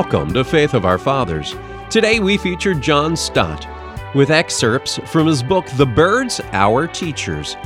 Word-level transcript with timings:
Welcome 0.00 0.32
to 0.34 0.44
Faith 0.44 0.74
of 0.74 0.84
Our 0.84 0.96
Fathers. 0.96 1.56
Today 1.90 2.20
we 2.20 2.38
feature 2.38 2.72
John 2.72 3.16
Stott 3.16 3.66
with 4.14 4.30
excerpts 4.30 4.98
from 5.06 5.26
his 5.26 5.42
book, 5.42 5.66
The 5.70 5.86
Birds, 5.86 6.40
Our 6.52 6.86
Teachers. 6.86 7.56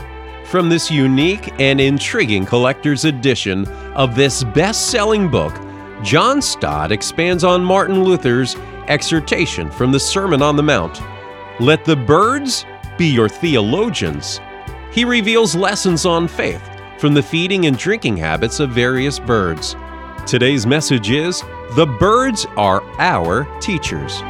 From 0.47 0.71
this 0.71 0.91
unique 0.91 1.53
and 1.61 1.79
intriguing 1.79 2.47
collector's 2.47 3.05
edition 3.05 3.69
of 3.93 4.15
this 4.15 4.45
best 4.45 4.91
selling 4.91 5.31
book, 5.31 5.55
John 6.03 6.41
Stott 6.41 6.91
expands 6.91 7.45
on 7.45 7.63
Martin 7.63 8.03
Luther's 8.03 8.57
exhortation 8.89 9.71
from 9.71 9.93
the 9.93 10.01
Sermon 10.01 10.41
on 10.41 10.57
the 10.57 10.63
Mount 10.63 11.03
Let 11.61 11.85
the 11.85 11.97
birds 11.97 12.65
be 12.97 13.09
your 13.09 13.29
theologians. 13.29 14.41
He 14.91 15.05
reveals 15.05 15.55
lessons 15.55 16.07
on 16.07 16.29
faith 16.29 16.67
from 16.97 17.13
the 17.13 17.23
feeding 17.23 17.67
and 17.67 17.77
drinking 17.77 18.17
habits 18.17 18.59
of 18.59 18.71
various 18.71 19.19
birds. 19.19 19.77
Today's 20.27 20.67
message 20.67 21.11
is 21.11 21.43
The 21.75 21.85
birds 21.99 22.47
are 22.57 22.83
our 22.99 23.45
teachers. 23.61 24.21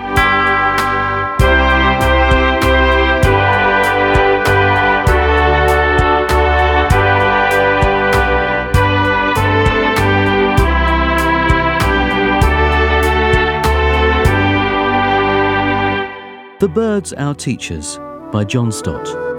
The 16.59 16.69
Birds 16.69 17.13
Our 17.13 17.35
Teachers 17.35 17.99
by 18.33 18.45
John 18.45 18.73
Stott. 18.73 19.32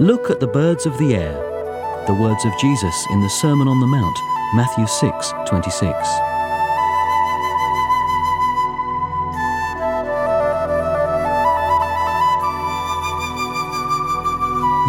Look 0.00 0.28
at 0.28 0.40
the 0.40 0.48
birds 0.48 0.86
of 0.86 0.98
the 0.98 1.14
air. 1.14 1.34
The 2.08 2.14
words 2.14 2.44
of 2.44 2.58
Jesus 2.58 3.06
in 3.12 3.20
the 3.20 3.28
Sermon 3.28 3.68
on 3.68 3.78
the 3.78 3.86
Mount, 3.86 4.18
Matthew 4.52 4.88
6 4.88 5.32
26. 5.46 5.94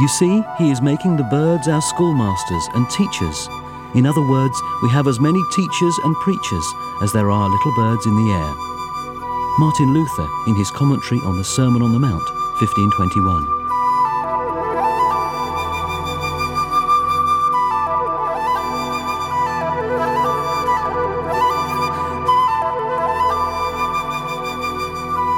You 0.02 0.08
see, 0.08 0.44
he 0.58 0.72
is 0.72 0.82
making 0.82 1.18
the 1.18 1.30
birds 1.30 1.68
our 1.68 1.84
schoolmasters 1.84 2.68
and 2.74 2.90
teachers. 2.90 3.48
In 3.94 4.08
other 4.08 4.28
words, 4.28 4.60
we 4.82 4.90
have 4.90 5.06
as 5.06 5.20
many 5.20 5.42
teachers 5.56 6.00
and 6.04 6.16
preachers 6.16 6.66
as 7.04 7.14
there 7.14 7.30
are 7.30 7.48
little 7.48 7.76
birds 7.76 8.08
in 8.08 8.16
the 8.16 8.32
air. 8.34 8.56
Martin 9.60 9.94
Luther, 9.94 10.28
in 10.48 10.56
his 10.56 10.72
commentary 10.72 11.22
on 11.22 11.38
the 11.38 11.44
Sermon 11.44 11.84
on 11.84 11.94
the 11.94 12.00
Mount, 12.00 12.28
1521. 12.60 13.55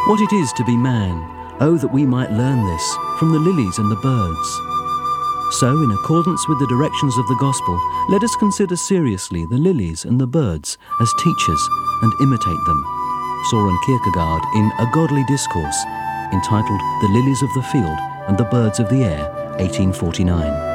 What 0.08 0.22
it 0.22 0.32
is 0.32 0.54
to 0.54 0.64
be 0.64 0.78
man, 0.78 1.20
oh, 1.60 1.76
that 1.76 1.92
we 1.92 2.06
might 2.06 2.32
learn 2.32 2.66
this 2.66 2.96
from 3.20 3.34
the 3.34 3.40
lilies 3.40 3.78
and 3.78 3.92
the 3.92 3.98
birds. 3.98 5.58
So, 5.60 5.84
in 5.84 5.92
accordance 5.92 6.48
with 6.48 6.60
the 6.60 6.68
directions 6.68 7.18
of 7.18 7.28
the 7.28 7.36
Gospel, 7.36 7.78
let 8.08 8.24
us 8.24 8.34
consider 8.38 8.78
seriously 8.78 9.46
the 9.46 9.58
lilies 9.58 10.06
and 10.06 10.18
the 10.18 10.26
birds 10.26 10.78
as 11.02 11.14
teachers 11.20 11.70
and 12.02 12.14
imitate 12.22 12.66
them. 12.66 12.86
Soren 13.50 13.78
Kierkegaard 13.86 14.44
in 14.56 14.72
A 14.80 14.90
Godly 14.94 15.26
Discourse, 15.26 15.84
entitled 16.32 16.80
The 17.02 17.10
Lilies 17.12 17.42
of 17.42 17.54
the 17.54 17.64
Field 17.64 18.00
and 18.30 18.38
the 18.38 18.46
Birds 18.46 18.80
of 18.80 18.88
the 18.88 19.04
Air, 19.04 19.30
1849. 19.60 20.67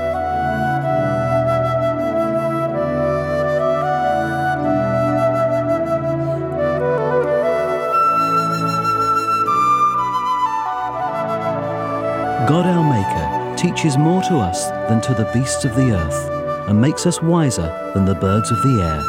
God 12.49 12.67
our 12.67 12.83
Maker 12.83 13.57
teaches 13.57 13.97
more 13.97 14.21
to 14.23 14.39
us 14.39 14.69
than 14.89 15.01
to 15.03 15.15
the 15.15 15.31
beasts 15.33 15.65
of 15.65 15.77
the 15.77 15.93
earth, 15.93 16.69
and 16.69 16.81
makes 16.81 17.07
us 17.07 17.23
wiser 17.23 17.93
than 17.95 18.05
the 18.05 18.17
birds 18.17 18.51
of 18.51 18.61
the 18.63 18.83
air. 18.83 19.01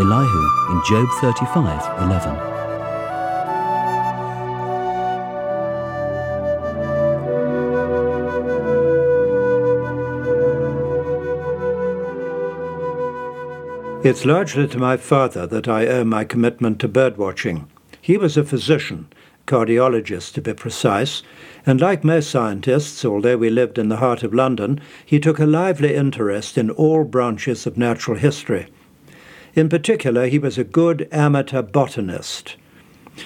Elihu 0.00 0.70
in 0.70 0.80
Job 0.88 1.08
35 1.20 2.02
11. 2.02 2.54
It's 14.04 14.24
largely 14.24 14.68
to 14.68 14.78
my 14.78 14.96
father 14.96 15.44
that 15.48 15.66
I 15.66 15.88
owe 15.88 16.04
my 16.04 16.24
commitment 16.24 16.78
to 16.80 16.88
birdwatching. 16.88 17.66
He 18.00 18.16
was 18.16 18.36
a 18.36 18.44
physician, 18.44 19.08
cardiologist 19.46 20.34
to 20.34 20.42
be 20.42 20.54
precise, 20.54 21.22
and 21.66 21.80
like 21.80 22.04
most 22.04 22.30
scientists, 22.30 23.04
although 23.04 23.38
we 23.38 23.50
lived 23.50 23.78
in 23.78 23.88
the 23.88 23.96
heart 23.96 24.22
of 24.22 24.34
London, 24.34 24.80
he 25.04 25.18
took 25.18 25.38
a 25.38 25.46
lively 25.46 25.94
interest 25.94 26.58
in 26.58 26.70
all 26.70 27.04
branches 27.04 27.66
of 27.66 27.78
natural 27.78 28.16
history. 28.16 28.66
In 29.54 29.68
particular, 29.68 30.26
he 30.26 30.38
was 30.38 30.58
a 30.58 30.64
good 30.64 31.08
amateur 31.10 31.62
botanist. 31.62 32.56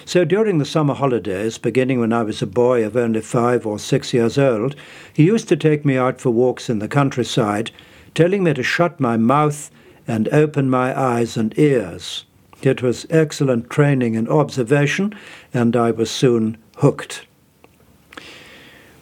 So 0.05 0.25
during 0.25 0.59
the 0.59 0.67
summer 0.67 0.95
holidays, 0.95 1.57
beginning 1.57 1.99
when 1.99 2.13
I 2.13 2.23
was 2.23 2.43
a 2.43 2.47
boy 2.47 2.85
of 2.85 2.97
only 2.97 3.23
five 3.23 3.67
or 3.67 3.79
six 3.79 4.13
years 4.13 4.37
old, 4.37 4.77
he 5.13 5.25
used 5.25 5.49
to 5.49 5.57
take 5.57 5.85
me 5.85 5.97
out 5.97 6.21
for 6.21 6.31
walks 6.31 6.69
in 6.69 6.79
the 6.79 6.89
countryside, 6.89 7.71
telling 8.15 8.45
me 8.45 8.53
to 8.55 8.63
shut 8.63 9.01
my 9.01 9.17
mouth 9.17 9.71
and 10.07 10.29
open 10.29 10.69
my 10.69 10.99
eyes 10.99 11.37
and 11.37 11.59
ears. 11.59 12.25
It 12.63 12.83
was 12.83 13.07
excellent 13.09 13.71
training 13.71 14.15
in 14.15 14.29
observation, 14.29 15.15
and 15.55 15.75
I 15.75 15.91
was 15.91 16.11
soon 16.11 16.59
hooked. 16.77 17.28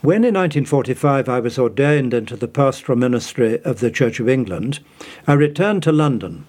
When 0.07 0.23
in 0.23 0.35
1945 0.35 1.29
I 1.29 1.41
was 1.41 1.59
ordained 1.59 2.15
into 2.15 2.37
the 2.37 2.47
pastoral 2.47 2.97
ministry 2.97 3.61
of 3.65 3.81
the 3.81 3.91
Church 3.91 4.21
of 4.21 4.29
England, 4.29 4.79
I 5.27 5.33
returned 5.33 5.83
to 5.83 5.91
London, 5.91 6.47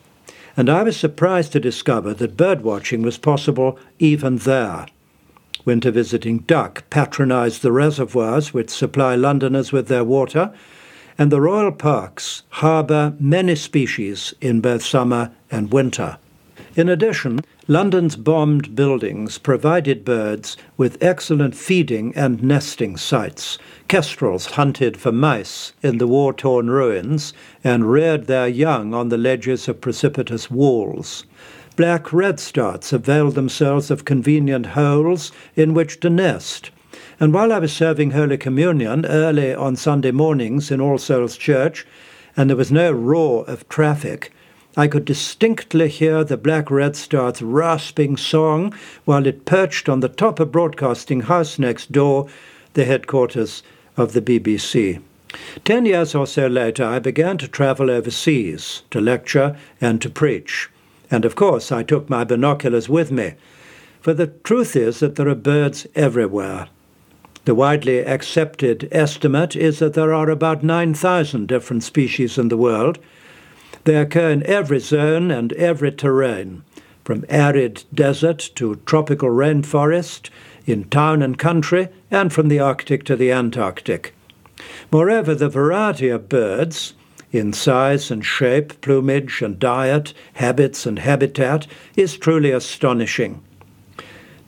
and 0.55 0.69
I 0.69 0.83
was 0.83 0.95
surprised 0.95 1.53
to 1.53 1.59
discover 1.59 2.13
that 2.13 2.37
bird 2.37 2.61
watching 2.61 3.01
was 3.01 3.17
possible 3.17 3.79
even 3.97 4.37
there. 4.37 4.85
Winter 5.65 5.89
visiting 5.89 6.41
duck 6.45 6.87
patronized 6.91 7.63
the 7.63 7.71
reservoirs 7.71 8.53
which 8.53 8.69
supply 8.69 9.15
Londoners 9.15 9.71
with 9.71 9.87
their 9.87 10.03
water, 10.03 10.53
and 11.17 11.31
the 11.31 11.41
royal 11.41 11.71
parks 11.71 12.43
harbour 12.61 13.15
many 13.19 13.55
species 13.55 14.35
in 14.39 14.61
both 14.61 14.85
summer 14.85 15.31
and 15.49 15.73
winter. 15.73 16.19
In 16.75 16.89
addition, 16.89 17.41
London's 17.67 18.15
bombed 18.15 18.75
buildings 18.75 19.37
provided 19.37 20.03
birds 20.03 20.57
with 20.77 20.97
excellent 21.01 21.55
feeding 21.55 22.13
and 22.15 22.41
nesting 22.41 22.97
sites. 22.97 23.57
Kestrels 23.87 24.45
hunted 24.45 24.97
for 24.97 25.11
mice 25.11 25.73
in 25.83 25.97
the 25.97 26.07
war 26.07 26.33
torn 26.33 26.69
ruins 26.69 27.33
and 27.63 27.91
reared 27.91 28.27
their 28.27 28.47
young 28.47 28.93
on 28.93 29.09
the 29.09 29.17
ledges 29.17 29.67
of 29.67 29.81
precipitous 29.81 30.49
walls. 30.49 31.25
Black 31.75 32.05
redstarts 32.05 32.91
availed 32.91 33.35
themselves 33.35 33.91
of 33.91 34.03
convenient 34.05 34.67
holes 34.67 35.31
in 35.55 35.75
which 35.75 35.99
to 35.99 36.09
nest. 36.09 36.71
And 37.19 37.33
while 37.33 37.53
I 37.53 37.59
was 37.59 37.71
serving 37.71 38.11
Holy 38.11 38.37
Communion 38.37 39.05
early 39.05 39.53
on 39.53 39.75
Sunday 39.75 40.11
mornings 40.11 40.71
in 40.71 40.81
All 40.81 40.97
Souls 40.97 41.37
Church, 41.37 41.85
and 42.35 42.49
there 42.49 42.57
was 42.57 42.71
no 42.71 42.91
roar 42.91 43.43
of 43.45 43.67
traffic, 43.69 44.31
I 44.79 44.87
could 44.87 45.05
distinctly 45.05 45.89
hear 45.89 46.23
the 46.23 46.37
black 46.37 46.67
redstart's 46.67 47.41
rasping 47.41 48.15
song 48.15 48.75
while 49.05 49.25
it 49.25 49.43
perched 49.43 49.89
on 49.89 50.01
the 50.01 50.07
top 50.07 50.39
of 50.39 50.51
Broadcasting 50.51 51.21
House 51.21 51.57
next 51.57 51.91
door, 51.91 52.27
the 52.75 52.85
headquarters 52.85 53.63
of 53.97 54.13
the 54.13 54.21
BBC. 54.21 55.01
Ten 55.65 55.87
years 55.87 56.13
or 56.13 56.27
so 56.27 56.45
later, 56.45 56.85
I 56.85 56.99
began 56.99 57.39
to 57.39 57.47
travel 57.47 57.89
overseas 57.89 58.83
to 58.91 59.01
lecture 59.01 59.57
and 59.81 59.99
to 60.03 60.11
preach. 60.11 60.69
And 61.09 61.25
of 61.25 61.35
course, 61.35 61.71
I 61.71 61.81
took 61.81 62.07
my 62.07 62.23
binoculars 62.23 62.87
with 62.87 63.11
me. 63.11 63.33
For 63.99 64.13
the 64.13 64.27
truth 64.27 64.75
is 64.75 64.99
that 64.99 65.15
there 65.15 65.27
are 65.27 65.35
birds 65.35 65.87
everywhere. 65.95 66.67
The 67.45 67.55
widely 67.55 68.05
accepted 68.05 68.87
estimate 68.91 69.55
is 69.55 69.79
that 69.79 69.95
there 69.95 70.13
are 70.13 70.29
about 70.29 70.63
9,000 70.63 71.47
different 71.47 71.83
species 71.83 72.37
in 72.37 72.49
the 72.49 72.57
world. 72.57 72.99
They 73.87 73.95
occur 73.95 74.31
in 74.31 74.45
every 74.45 74.81
zone 74.81 75.31
and 75.31 75.53
every 75.53 75.93
terrain, 75.93 76.63
from 77.05 77.23
arid 77.29 77.85
desert 77.93 78.49
to 78.55 78.81
tropical 78.85 79.29
rainforest, 79.29 80.29
in 80.65 80.89
town 80.89 81.21
and 81.21 81.39
country, 81.39 81.87
and 82.11 82.33
from 82.33 82.49
the 82.49 82.59
Arctic 82.59 83.05
to 83.05 83.15
the 83.15 83.31
Antarctic. 83.31 84.13
Moreover, 84.91 85.33
the 85.33 85.47
variety 85.47 86.09
of 86.09 86.27
birds, 86.27 86.95
in 87.31 87.53
size 87.53 88.11
and 88.11 88.25
shape, 88.25 88.81
plumage 88.81 89.41
and 89.41 89.57
diet, 89.57 90.13
habits 90.33 90.85
and 90.85 90.99
habitat, 90.99 91.65
is 91.95 92.17
truly 92.17 92.51
astonishing. 92.51 93.41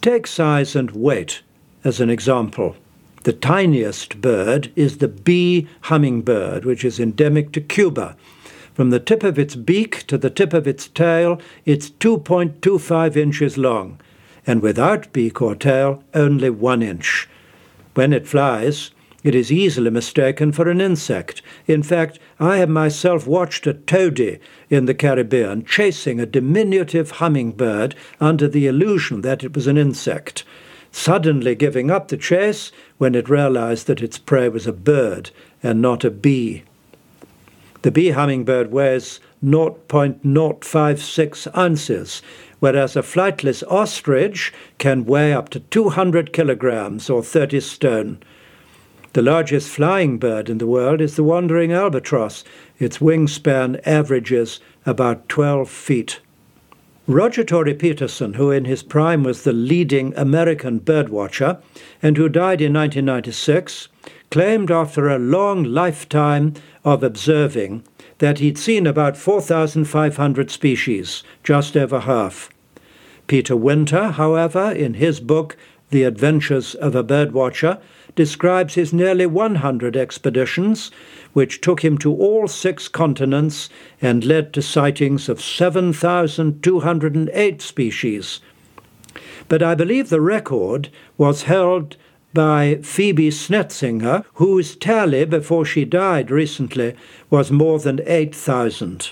Take 0.01 0.27
size 0.27 0.75
and 0.75 0.91
weight 0.91 1.43
as 1.85 2.01
an 2.01 2.09
example. 2.09 2.75
The 3.23 3.31
tiniest 3.31 4.19
bird 4.19 4.69
is 4.75 4.97
the 4.97 5.07
bee 5.07 5.69
hummingbird, 5.83 6.65
which 6.65 6.83
is 6.83 6.99
endemic 6.99 7.53
to 7.53 7.61
Cuba. 7.61 8.17
From 8.79 8.91
the 8.91 8.99
tip 9.01 9.23
of 9.23 9.37
its 9.37 9.57
beak 9.57 10.07
to 10.07 10.17
the 10.17 10.29
tip 10.29 10.53
of 10.53 10.65
its 10.65 10.87
tail, 10.87 11.41
it's 11.65 11.89
2.25 11.89 13.17
inches 13.17 13.57
long, 13.57 13.99
and 14.47 14.61
without 14.61 15.11
beak 15.11 15.41
or 15.41 15.53
tail, 15.53 16.01
only 16.13 16.49
one 16.49 16.81
inch. 16.81 17.27
When 17.93 18.13
it 18.13 18.25
flies, 18.25 18.91
it 19.21 19.35
is 19.35 19.51
easily 19.51 19.89
mistaken 19.89 20.53
for 20.53 20.69
an 20.69 20.79
insect. 20.79 21.41
In 21.67 21.83
fact, 21.83 22.19
I 22.39 22.55
have 22.59 22.69
myself 22.69 23.27
watched 23.27 23.67
a 23.67 23.73
tody 23.73 24.39
in 24.69 24.85
the 24.85 24.95
Caribbean 24.95 25.65
chasing 25.65 26.21
a 26.21 26.25
diminutive 26.25 27.11
hummingbird 27.11 27.95
under 28.21 28.47
the 28.47 28.65
illusion 28.65 29.23
that 29.23 29.43
it 29.43 29.53
was 29.53 29.67
an 29.67 29.77
insect, 29.77 30.45
suddenly 30.89 31.53
giving 31.53 31.91
up 31.91 32.07
the 32.07 32.15
chase 32.15 32.71
when 32.97 33.13
it 33.13 33.27
realized 33.27 33.87
that 33.87 34.01
its 34.01 34.17
prey 34.17 34.47
was 34.47 34.65
a 34.65 34.71
bird 34.71 35.31
and 35.61 35.81
not 35.81 36.05
a 36.05 36.09
bee. 36.09 36.63
The 37.81 37.91
bee 37.91 38.09
hummingbird 38.09 38.71
weighs 38.71 39.21
0.056 39.43 41.57
ounces, 41.57 42.21
whereas 42.59 42.97
a 42.97 43.01
flightless 43.01 43.63
ostrich 43.69 44.53
can 44.77 45.05
weigh 45.05 45.31
up 45.31 45.47
to 45.49 45.61
200 45.61 46.33
kilograms 46.33 47.09
or 47.09 47.23
30 47.23 47.61
stone. 47.61 48.19
The 49.13 49.21
largest 49.21 49.69
flying 49.69 50.17
bird 50.17 50.49
in 50.49 50.57
the 50.57 50.67
world 50.67 50.99
is 50.99 51.15
the 51.15 51.23
wandering 51.23 51.71
albatross. 51.71 52.43
Its 52.79 52.97
wingspan 52.99 53.79
averages 53.85 54.59
about 54.85 55.29
12 55.29 55.69
feet. 55.69 56.19
Roger 57.07 57.43
Tory 57.43 57.73
Peterson, 57.73 58.35
who 58.35 58.51
in 58.51 58.65
his 58.65 58.83
prime 58.83 59.23
was 59.23 59.43
the 59.43 59.53
leading 59.53 60.13
American 60.15 60.79
birdwatcher 60.79 61.59
and 62.03 62.17
who 62.17 62.29
died 62.29 62.61
in 62.61 62.71
1996, 62.73 63.87
claimed 64.31 64.71
after 64.71 65.07
a 65.07 65.19
long 65.19 65.63
lifetime 65.63 66.53
of 66.85 67.03
observing 67.03 67.83
that 68.19 68.39
he'd 68.39 68.57
seen 68.57 68.85
about 68.85 69.17
4,500 69.17 70.51
species, 70.51 71.23
just 71.43 71.75
over 71.75 72.01
half. 72.01 72.49
Peter 73.27 73.55
Winter, 73.55 74.09
however, 74.09 74.71
in 74.71 74.95
his 74.95 75.19
book 75.19 75.57
The 75.89 76.03
Adventures 76.03 76.75
of 76.75 76.95
a 76.95 77.03
Birdwatcher, 77.03 77.79
describes 78.15 78.73
his 78.73 78.91
nearly 78.91 79.25
100 79.25 79.95
expeditions, 79.95 80.91
which 81.33 81.61
took 81.61 81.83
him 81.83 81.97
to 81.99 82.13
all 82.13 82.47
six 82.47 82.87
continents 82.87 83.69
and 84.01 84.25
led 84.25 84.51
to 84.53 84.61
sightings 84.61 85.29
of 85.29 85.41
7,208 85.41 87.61
species. 87.61 88.41
But 89.47 89.63
I 89.63 89.75
believe 89.75 90.09
the 90.09 90.21
record 90.21 90.89
was 91.17 91.43
held 91.43 91.95
by 92.33 92.79
Phoebe 92.83 93.29
Snetzinger, 93.29 94.23
whose 94.35 94.75
tally 94.75 95.25
before 95.25 95.65
she 95.65 95.85
died 95.85 96.29
recently 96.29 96.95
was 97.29 97.51
more 97.51 97.79
than 97.79 98.01
8,000. 98.05 99.11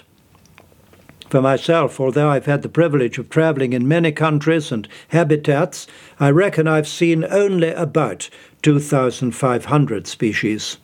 For 1.30 1.42
myself, 1.42 2.00
although 2.00 2.30
I've 2.30 2.46
had 2.46 2.62
the 2.62 2.70
privilege 2.70 3.18
of 3.18 3.30
travelling 3.30 3.74
in 3.74 3.88
many 3.88 4.12
countries 4.12 4.72
and 4.72 4.88
habitats, 5.10 5.88
I 6.20 6.30
reckon 6.30 6.68
I've 6.68 6.88
seen 6.88 7.26
only 7.26 7.72
about 7.72 8.30
2,500 8.62 10.08
species. 10.08 10.78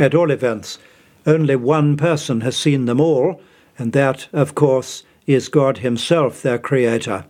At 0.00 0.14
all 0.14 0.30
events, 0.30 0.78
only 1.26 1.56
one 1.56 1.96
person 1.96 2.40
has 2.40 2.56
seen 2.56 2.86
them 2.86 3.00
all, 3.00 3.42
and 3.78 3.92
that, 3.92 4.28
of 4.32 4.54
course, 4.54 5.02
is 5.26 5.48
God 5.48 5.78
Himself, 5.78 6.40
their 6.40 6.58
Creator. 6.58 7.26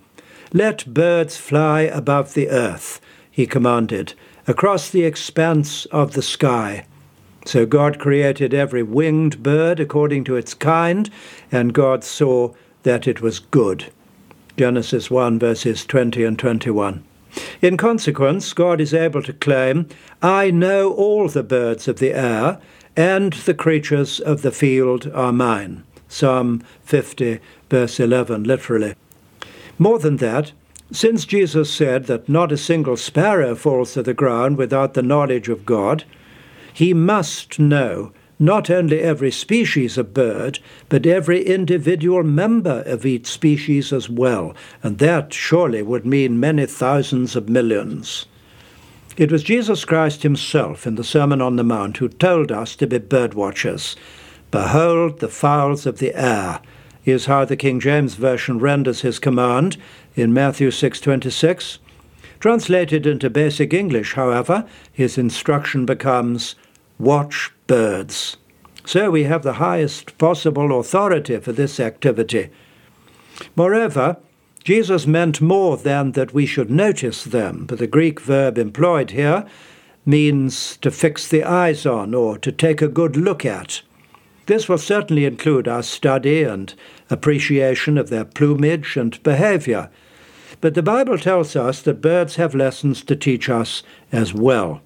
Let 0.53 0.95
birds 0.95 1.37
fly 1.37 1.83
above 1.83 2.35
the 2.35 2.49
earth 2.49 3.01
he 3.39 3.47
commanded, 3.47 4.15
across 4.49 4.91
the 4.91 5.05
expanse 5.05 5.85
of 5.93 6.15
the 6.15 6.23
sky. 6.23 6.85
So 7.47 7.67
God 7.67 8.01
created 8.01 8.53
every 8.53 8.83
winged 8.83 9.45
bird 9.45 9.79
according 9.79 10.25
to 10.25 10.35
its 10.35 10.55
kind, 10.55 11.09
and 11.53 11.73
God 11.73 12.03
saw 12.03 12.53
that 12.83 13.07
it 13.07 13.21
was 13.21 13.39
good. 13.39 13.93
Genesis 14.57 15.09
1, 15.09 15.39
verses 15.39 15.87
20 15.87 16.25
and 16.25 16.37
21. 16.37 17.05
In 17.63 17.77
consequence, 17.77 18.53
God 18.53 18.81
is 18.81 18.93
able 18.93 19.23
to 19.23 19.33
claim, 19.33 19.89
I 20.21 20.51
know 20.51 20.93
all 20.93 21.29
the 21.29 21.45
birds 21.45 21.87
of 21.87 22.01
the 22.01 22.15
air, 22.15 22.61
and 22.97 23.35
the 23.35 23.55
creatures 23.55 24.19
of 24.19 24.43
the 24.43 24.51
field 24.51 25.13
are 25.15 25.33
mine. 25.33 25.85
Psalm 26.09 26.65
50, 26.83 27.39
verse 27.71 28.01
11, 28.01 28.43
literally. 28.43 28.97
More 29.79 30.01
than 30.01 30.17
that, 30.17 30.51
since 30.91 31.25
Jesus 31.25 31.73
said 31.73 32.07
that 32.07 32.29
not 32.29 32.53
a 32.53 32.57
single 32.57 32.97
sparrow 32.97 33.55
falls 33.55 33.93
to 33.93 34.03
the 34.03 34.15
ground 34.15 34.57
without 34.57 34.95
the 34.95 35.03
knowledge 35.03 35.49
of 35.49 35.67
God, 35.67 36.05
he 36.73 36.95
must 36.95 37.59
know 37.59 38.13
not 38.39 38.71
only 38.71 39.01
every 39.01 39.31
species 39.31 39.99
of 39.99 40.15
bird, 40.15 40.61
but 40.89 41.07
every 41.07 41.45
individual 41.45 42.23
member 42.23 42.83
of 42.87 43.05
each 43.05 43.27
species 43.27 43.93
as 43.93 44.09
well, 44.09 44.55
and 44.83 44.99
that 44.99 45.33
surely 45.33 45.83
would 45.83 46.07
mean 46.07 46.39
many 46.39 46.65
thousands 46.65 47.35
of 47.35 47.49
millions. 47.49 48.27
It 49.17 49.33
was 49.33 49.43
Jesus 49.43 49.85
Christ 49.85 50.23
himself 50.23 50.87
in 50.87 50.95
the 50.95 51.03
Sermon 51.03 51.43
on 51.43 51.57
the 51.57 51.65
Mount 51.65 51.97
who 51.97 52.09
told 52.09 52.53
us 52.53 52.77
to 52.77 52.87
be 52.87 52.99
bird 52.99 53.35
watchers. 53.35 53.97
Behold 54.53 55.19
the 55.19 55.29
fowls 55.29 55.85
of 55.85 55.99
the 55.99 56.15
air, 56.15 56.61
is 57.11 57.27
how 57.27 57.45
the 57.45 57.57
King 57.57 57.81
James 57.81 58.15
Version 58.15 58.59
renders 58.59 59.01
his 59.01 59.19
command 59.19 59.77
in 60.15 60.33
Matthew 60.33 60.71
6:26. 60.71 61.79
Translated 62.41 63.07
into 63.07 63.29
basic 63.31 63.75
English, 63.75 64.15
however, 64.15 64.65
his 64.93 65.19
instruction 65.19 65.85
becomes 65.85 66.55
watch 66.99 67.51
birds. 67.67 68.37
So 68.85 69.11
we 69.11 69.25
have 69.25 69.43
the 69.43 69.55
highest 69.55 70.17
possible 70.19 70.79
authority 70.79 71.37
for 71.39 71.53
this 71.53 71.79
activity. 71.81 72.49
Moreover, 73.57 74.17
Jesus 74.65 75.07
meant 75.07 75.41
more 75.41 75.77
than 75.77 76.13
that 76.13 76.35
we 76.35 76.47
should 76.47 76.71
notice 76.71 77.25
them, 77.25 77.65
but 77.67 77.79
the 77.79 77.87
Greek 77.87 78.21
verb 78.21 78.59
employed 78.59 79.11
here 79.11 79.45
means 80.05 80.77
to 80.79 80.91
fix 80.91 81.29
the 81.29 81.45
eyes 81.45 81.85
on 81.85 82.15
or 82.15 82.39
to 82.39 82.51
take 82.51 82.81
a 82.81 82.89
good 82.89 83.17
look 83.17 83.45
at. 83.45 83.83
This 84.49 84.67
will 84.67 84.79
certainly 84.79 85.27
include 85.27 85.69
our 85.69 85.83
study 85.83 86.43
and 86.43 86.73
appreciation 87.11 87.99
of 87.99 88.09
their 88.09 88.25
plumage 88.25 88.97
and 88.97 89.23
behavior. 89.23 89.91
But 90.63 90.73
the 90.75 90.83
Bible 90.83 91.19
tells 91.19 91.55
us 91.55 91.83
that 91.83 92.01
birds 92.01 92.37
have 92.37 92.55
lessons 92.55 93.05
to 93.05 93.15
teach 93.15 93.51
us 93.51 93.83
as 94.11 94.33
well. 94.33 94.81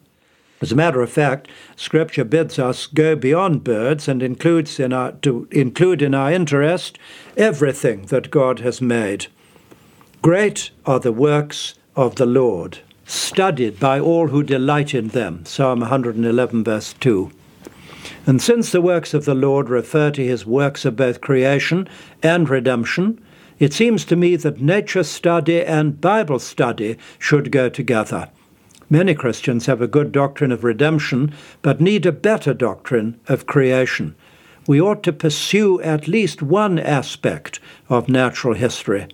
As 0.60 0.72
a 0.72 0.76
matter 0.76 1.00
of 1.00 1.12
fact, 1.12 1.46
Scripture 1.76 2.24
bids 2.24 2.58
us 2.58 2.88
go 2.88 3.14
beyond 3.14 3.62
birds 3.62 4.08
and 4.08 4.20
includes 4.20 4.80
in 4.80 4.92
our, 4.92 5.12
to 5.22 5.46
include 5.52 6.02
in 6.02 6.12
our 6.12 6.32
interest 6.32 6.98
everything 7.36 8.06
that 8.06 8.32
God 8.32 8.58
has 8.58 8.82
made. 8.82 9.28
Great 10.22 10.72
are 10.84 10.98
the 10.98 11.12
works 11.12 11.74
of 11.94 12.16
the 12.16 12.26
Lord, 12.26 12.80
studied 13.06 13.78
by 13.78 14.00
all 14.00 14.26
who 14.26 14.42
delight 14.42 14.92
in 14.92 15.08
them. 15.08 15.44
Psalm 15.44 15.80
111, 15.80 16.64
verse 16.64 16.94
2. 16.94 17.30
And 18.26 18.40
since 18.40 18.70
the 18.70 18.80
works 18.80 19.14
of 19.14 19.24
the 19.24 19.34
Lord 19.34 19.68
refer 19.68 20.10
to 20.12 20.24
his 20.24 20.46
works 20.46 20.84
of 20.84 20.96
both 20.96 21.20
creation 21.20 21.88
and 22.22 22.48
redemption, 22.48 23.20
it 23.58 23.72
seems 23.72 24.04
to 24.06 24.16
me 24.16 24.36
that 24.36 24.60
nature 24.60 25.02
study 25.02 25.62
and 25.62 26.00
Bible 26.00 26.38
study 26.38 26.98
should 27.18 27.50
go 27.50 27.68
together. 27.68 28.28
Many 28.88 29.14
Christians 29.14 29.66
have 29.66 29.80
a 29.80 29.86
good 29.86 30.12
doctrine 30.12 30.52
of 30.52 30.64
redemption, 30.64 31.32
but 31.62 31.80
need 31.80 32.04
a 32.04 32.12
better 32.12 32.54
doctrine 32.54 33.18
of 33.26 33.46
creation. 33.46 34.14
We 34.66 34.80
ought 34.80 35.02
to 35.04 35.12
pursue 35.12 35.80
at 35.80 36.06
least 36.06 36.42
one 36.42 36.78
aspect 36.78 37.58
of 37.88 38.08
natural 38.08 38.54
history. 38.54 39.06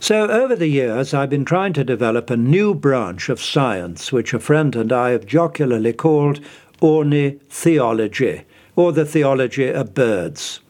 So, 0.00 0.28
over 0.28 0.56
the 0.56 0.66
years, 0.66 1.14
I've 1.14 1.30
been 1.30 1.44
trying 1.44 1.74
to 1.74 1.84
develop 1.84 2.28
a 2.28 2.36
new 2.36 2.74
branch 2.74 3.28
of 3.28 3.40
science, 3.40 4.10
which 4.10 4.34
a 4.34 4.40
friend 4.40 4.74
and 4.74 4.92
I 4.92 5.10
have 5.10 5.26
jocularly 5.26 5.92
called 5.92 6.40
ornitheology, 6.80 8.44
or 8.76 8.92
the 8.92 9.04
theology 9.04 9.68
of 9.68 9.94
birds. 9.94 10.60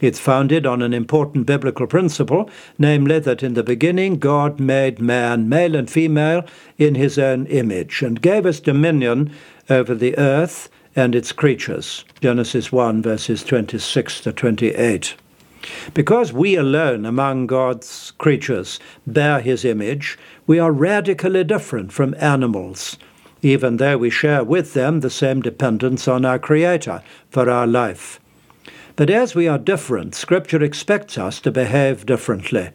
It's 0.00 0.18
founded 0.18 0.66
on 0.66 0.82
an 0.82 0.92
important 0.92 1.46
biblical 1.46 1.86
principle, 1.86 2.50
namely 2.76 3.20
that 3.20 3.44
in 3.44 3.54
the 3.54 3.62
beginning 3.62 4.18
God 4.18 4.58
made 4.58 5.00
man, 5.00 5.48
male 5.48 5.76
and 5.76 5.88
female, 5.88 6.44
in 6.76 6.96
his 6.96 7.18
own 7.20 7.46
image, 7.46 8.02
and 8.02 8.20
gave 8.20 8.44
us 8.44 8.58
dominion 8.58 9.30
over 9.70 9.94
the 9.94 10.18
earth 10.18 10.68
and 10.96 11.14
its 11.14 11.30
creatures. 11.30 12.04
Genesis 12.20 12.72
1, 12.72 13.00
verses 13.00 13.44
26 13.44 14.20
to 14.22 14.32
28. 14.32 15.14
Because 15.94 16.32
we 16.32 16.56
alone 16.56 17.06
among 17.06 17.46
God's 17.46 18.12
creatures 18.18 18.80
bear 19.06 19.40
his 19.40 19.64
image, 19.64 20.18
we 20.48 20.58
are 20.58 20.72
radically 20.72 21.44
different 21.44 21.92
from 21.92 22.16
animals 22.18 22.98
even 23.42 23.76
though 23.76 23.98
we 23.98 24.08
share 24.08 24.44
with 24.44 24.72
them 24.72 25.00
the 25.00 25.10
same 25.10 25.42
dependence 25.42 26.08
on 26.08 26.24
our 26.24 26.38
Creator 26.38 27.02
for 27.28 27.50
our 27.50 27.66
life. 27.66 28.20
But 28.94 29.10
as 29.10 29.34
we 29.34 29.48
are 29.48 29.58
different, 29.58 30.14
Scripture 30.14 30.62
expects 30.62 31.18
us 31.18 31.40
to 31.40 31.50
behave 31.50 32.06
differently. 32.06 32.70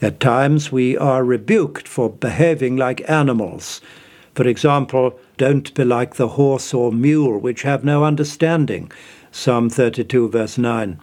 At 0.00 0.18
times 0.18 0.72
we 0.72 0.96
are 0.96 1.22
rebuked 1.22 1.86
for 1.86 2.10
behaving 2.10 2.76
like 2.76 3.08
animals. 3.08 3.80
For 4.34 4.48
example, 4.48 5.18
don't 5.36 5.72
be 5.74 5.84
like 5.84 6.14
the 6.14 6.28
horse 6.28 6.72
or 6.72 6.90
mule, 6.90 7.38
which 7.38 7.62
have 7.62 7.84
no 7.84 8.04
understanding. 8.04 8.90
Psalm 9.30 9.68
32, 9.68 10.28
verse 10.30 10.56
9. 10.56 10.98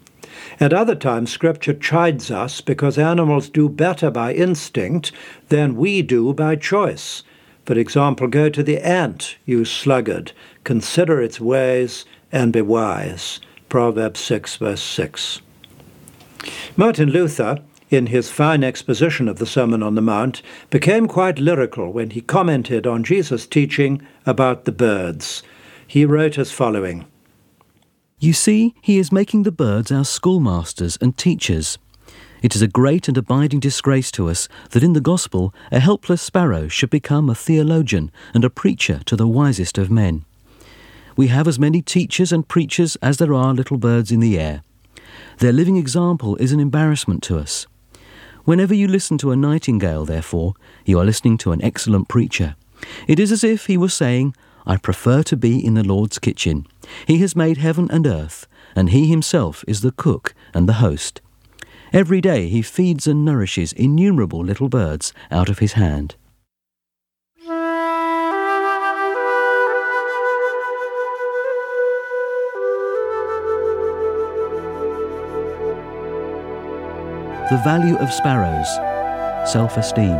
At 0.60 0.74
other 0.74 0.96
times, 0.96 1.32
Scripture 1.32 1.74
chides 1.74 2.32
us 2.32 2.62
because 2.62 2.98
animals 2.98 3.50
do 3.50 3.70
better 3.70 4.10
by 4.10 4.34
instinct 4.34 5.12
than 5.50 5.76
we 5.76 6.02
do 6.02 6.34
by 6.34 6.56
choice. 6.56 7.24
For 7.70 7.78
example, 7.78 8.26
go 8.26 8.50
to 8.50 8.64
the 8.64 8.80
ant, 8.84 9.38
you 9.46 9.64
sluggard, 9.64 10.32
consider 10.64 11.22
its 11.22 11.40
ways 11.40 12.04
and 12.32 12.52
be 12.52 12.64
wise. 12.64 13.40
Proverbs 13.70 14.20
6, 14.22 14.56
verse 14.56 14.82
6. 14.82 15.42
Martin 16.76 17.12
Luther, 17.12 17.60
in 17.92 18.08
his 18.08 18.32
fine 18.32 18.64
exposition 18.64 19.28
of 19.28 19.38
the 19.38 19.46
Sermon 19.46 19.84
on 19.84 19.94
the 19.94 20.02
Mount, 20.02 20.42
became 20.72 21.08
quite 21.08 21.38
lyrical 21.38 21.94
when 21.94 22.10
he 22.10 22.22
commented 22.22 22.88
on 22.88 23.04
Jesus' 23.04 23.46
teaching 23.46 24.02
about 24.26 24.66
the 24.66 24.72
birds. 24.72 25.44
He 25.86 26.06
wrote 26.06 26.40
as 26.40 26.52
following 26.52 27.06
You 28.18 28.34
see, 28.34 28.74
he 28.82 28.98
is 28.98 29.12
making 29.12 29.44
the 29.44 29.52
birds 29.52 29.92
our 29.92 30.06
schoolmasters 30.06 30.98
and 31.00 31.16
teachers. 31.16 31.78
It 32.42 32.56
is 32.56 32.62
a 32.62 32.68
great 32.68 33.08
and 33.08 33.18
abiding 33.18 33.60
disgrace 33.60 34.12
to 34.12 34.30
us 34.30 34.48
that 34.72 34.84
in 34.84 34.94
the 34.94 35.02
gospel 35.02 35.54
a 35.72 35.80
helpless 35.80 36.22
sparrow 36.22 36.68
should 36.68 36.90
become 36.90 37.30
a 37.30 37.36
theologian 37.36 38.12
and 38.34 38.46
a 38.46 38.50
preacher 38.50 39.02
to 39.06 39.16
the 39.16 39.28
wisest 39.28 39.78
of 39.78 39.92
men. 39.92 40.26
We 41.18 41.28
have 41.28 41.48
as 41.48 41.60
many 41.60 41.82
teachers 41.82 42.32
and 42.32 42.48
preachers 42.48 42.96
as 42.98 43.18
there 43.18 43.34
are 43.34 43.54
little 43.54 43.78
birds 43.78 44.12
in 44.12 44.22
the 44.22 44.40
air. 44.40 44.64
Their 45.40 45.52
living 45.52 45.76
example 45.76 46.38
is 46.38 46.54
an 46.54 46.62
embarrassment 46.62 47.24
to 47.24 47.38
us. 47.38 47.68
Whenever 48.46 48.74
you 48.74 48.88
listen 48.88 49.18
to 49.18 49.32
a 49.32 49.36
nightingale, 49.36 50.06
therefore, 50.06 50.54
you 50.86 50.98
are 50.98 51.06
listening 51.06 51.38
to 51.40 51.52
an 51.52 51.62
excellent 51.62 52.08
preacher. 52.08 52.56
It 53.08 53.20
is 53.20 53.32
as 53.32 53.44
if 53.44 53.66
he 53.66 53.78
were 53.78 53.90
saying, 53.90 54.34
I 54.66 54.78
prefer 54.78 55.24
to 55.24 55.36
be 55.36 55.64
in 55.64 55.74
the 55.74 55.84
Lord's 55.84 56.20
kitchen. 56.20 56.68
He 57.06 57.18
has 57.18 57.36
made 57.36 57.58
heaven 57.58 57.90
and 57.92 58.08
earth, 58.08 58.48
and 58.76 58.92
he 58.92 59.08
himself 59.08 59.66
is 59.68 59.82
the 59.82 59.92
cook 59.92 60.34
and 60.54 60.70
the 60.70 60.74
host. 60.74 61.22
Every 61.92 62.22
day 62.22 62.48
he 62.48 62.62
feeds 62.62 63.08
and 63.08 63.26
nourishes 63.26 63.74
innumerable 63.74 64.44
little 64.44 64.70
birds 64.70 65.12
out 65.32 65.50
of 65.50 65.58
his 65.58 65.74
hand. 65.74 66.16
The 77.50 77.60
value 77.64 77.96
of 77.96 78.14
sparrows, 78.14 78.70
self 79.52 79.76
esteem. 79.76 80.18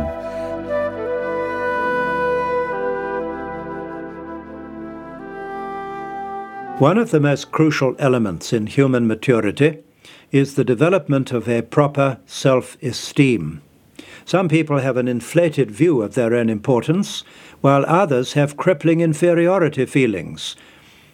One 6.80 6.98
of 6.98 7.12
the 7.12 7.20
most 7.20 7.52
crucial 7.52 7.94
elements 8.00 8.52
in 8.52 8.66
human 8.66 9.06
maturity 9.06 9.84
is 10.32 10.54
the 10.54 10.64
development 10.64 11.32
of 11.32 11.48
a 11.48 11.62
proper 11.62 12.18
self 12.26 12.80
esteem. 12.82 13.62
Some 14.24 14.48
people 14.48 14.78
have 14.78 14.96
an 14.96 15.08
inflated 15.08 15.70
view 15.70 16.02
of 16.02 16.14
their 16.14 16.34
own 16.34 16.48
importance, 16.48 17.24
while 17.60 17.84
others 17.86 18.34
have 18.34 18.56
crippling 18.56 19.00
inferiority 19.00 19.86
feelings. 19.86 20.56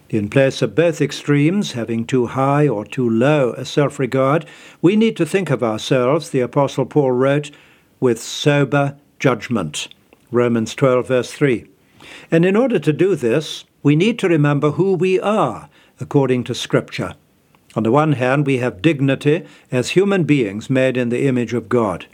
In 0.08 0.28
place 0.28 0.62
of 0.62 0.74
both 0.74 1.00
extremes, 1.00 1.72
having 1.72 2.04
too 2.04 2.26
high 2.26 2.68
or 2.68 2.84
too 2.84 3.08
low 3.08 3.52
a 3.52 3.64
self 3.64 3.98
regard, 3.98 4.46
we 4.80 4.96
need 4.96 5.16
to 5.16 5.26
think 5.26 5.50
of 5.50 5.62
ourselves, 5.62 6.30
the 6.30 6.40
Apostle 6.40 6.86
Paul 6.86 7.12
wrote, 7.12 7.50
with 7.98 8.20
sober 8.20 8.96
judgment. 9.18 9.88
Romans 10.30 10.74
12, 10.74 11.08
verse 11.08 11.32
3. 11.32 11.66
And 12.30 12.44
in 12.44 12.54
order 12.54 12.78
to 12.78 12.92
do 12.92 13.16
this, 13.16 13.64
we 13.82 13.96
need 13.96 14.18
to 14.18 14.28
remember 14.28 14.72
who 14.72 14.94
we 14.94 15.18
are 15.20 15.68
according 15.98 16.44
to 16.44 16.54
Scripture. 16.54 17.14
On 17.76 17.82
the 17.82 17.92
one 17.92 18.12
hand, 18.12 18.46
we 18.46 18.56
have 18.58 18.80
dignity 18.80 19.44
as 19.70 19.90
human 19.90 20.24
beings 20.24 20.70
made 20.70 20.96
in 20.96 21.10
the 21.10 21.26
image 21.26 21.52
of 21.52 21.68
God, 21.68 22.06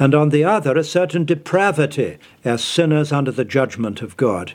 and 0.00 0.14
on 0.14 0.30
the 0.30 0.42
other, 0.42 0.76
a 0.76 0.82
certain 0.84 1.24
depravity 1.24 2.18
as 2.44 2.62
sinners 2.62 3.12
under 3.12 3.30
the 3.30 3.44
judgment 3.44 4.02
of 4.02 4.16
God. 4.16 4.52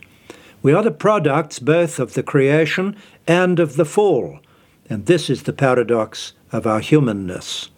We 0.62 0.74
are 0.74 0.84
the 0.84 0.92
products 0.92 1.58
both 1.58 2.00
of 2.00 2.14
the 2.14 2.22
creation 2.22 2.98
and 3.26 3.60
of 3.60 3.78
the 3.78 3.86
fall, 3.86 4.40
and 4.90 5.06
this 5.06 5.30
is 5.30 5.44
the 5.44 5.54
paradox 5.54 6.34
of 6.52 6.68
our 6.68 6.82
humanness. 6.82 7.70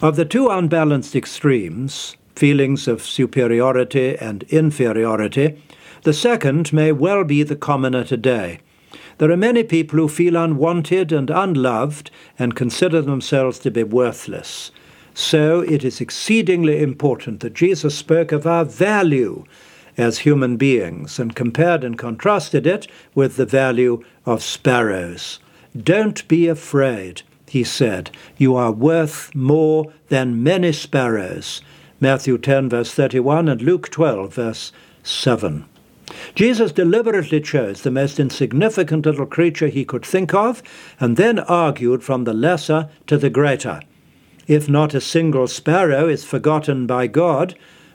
Of 0.00 0.14
the 0.14 0.24
two 0.24 0.48
unbalanced 0.48 1.16
extremes, 1.16 2.16
feelings 2.36 2.86
of 2.86 3.02
superiority 3.02 4.16
and 4.16 4.44
inferiority, 4.44 5.60
the 6.04 6.12
second 6.12 6.72
may 6.72 6.92
well 6.92 7.24
be 7.24 7.42
the 7.42 7.56
commoner 7.56 8.04
today. 8.04 8.60
There 9.18 9.30
are 9.32 9.36
many 9.36 9.64
people 9.64 9.98
who 9.98 10.08
feel 10.08 10.36
unwanted 10.36 11.10
and 11.10 11.28
unloved 11.28 12.10
and 12.38 12.54
consider 12.54 13.02
themselves 13.02 13.58
to 13.60 13.70
be 13.70 13.82
worthless. 13.82 14.70
So 15.12 15.60
it 15.60 15.84
is 15.84 16.00
exceedingly 16.00 16.80
important 16.80 17.40
that 17.40 17.54
Jesus 17.54 17.96
spoke 17.96 18.30
of 18.30 18.46
our 18.46 18.64
value 18.64 19.44
as 19.96 20.18
human 20.18 20.56
beings 20.56 21.18
and 21.18 21.34
compared 21.34 21.82
and 21.82 21.98
contrasted 21.98 22.64
it 22.64 22.86
with 23.16 23.34
the 23.34 23.44
value 23.44 24.04
of 24.24 24.44
sparrows. 24.44 25.40
Don't 25.76 26.26
be 26.28 26.46
afraid, 26.46 27.22
he 27.48 27.64
said. 27.64 28.12
You 28.36 28.54
are 28.54 28.70
worth 28.70 29.34
more 29.34 29.92
than 30.08 30.44
many 30.44 30.70
sparrows. 30.70 31.60
Matthew 32.00 32.38
10, 32.38 32.68
verse 32.68 32.94
31, 32.94 33.48
and 33.48 33.60
Luke 33.60 33.90
12, 33.90 34.32
verse 34.32 34.72
7. 35.02 35.64
Jesus 36.34 36.72
deliberately 36.72 37.40
chose 37.40 37.82
the 37.82 37.90
most 37.90 38.18
insignificant 38.20 39.06
little 39.06 39.26
creature 39.26 39.68
he 39.68 39.84
could 39.84 40.04
think 40.04 40.34
of, 40.34 40.62
and 41.00 41.16
then 41.16 41.38
argued 41.38 42.02
from 42.02 42.24
the 42.24 42.34
lesser 42.34 42.88
to 43.06 43.18
the 43.18 43.30
greater. 43.30 43.80
If 44.46 44.68
not 44.68 44.94
a 44.94 45.00
single 45.00 45.46
sparrow 45.46 46.08
is 46.08 46.24
forgotten 46.24 46.86
by 46.86 47.06
God, 47.06 47.54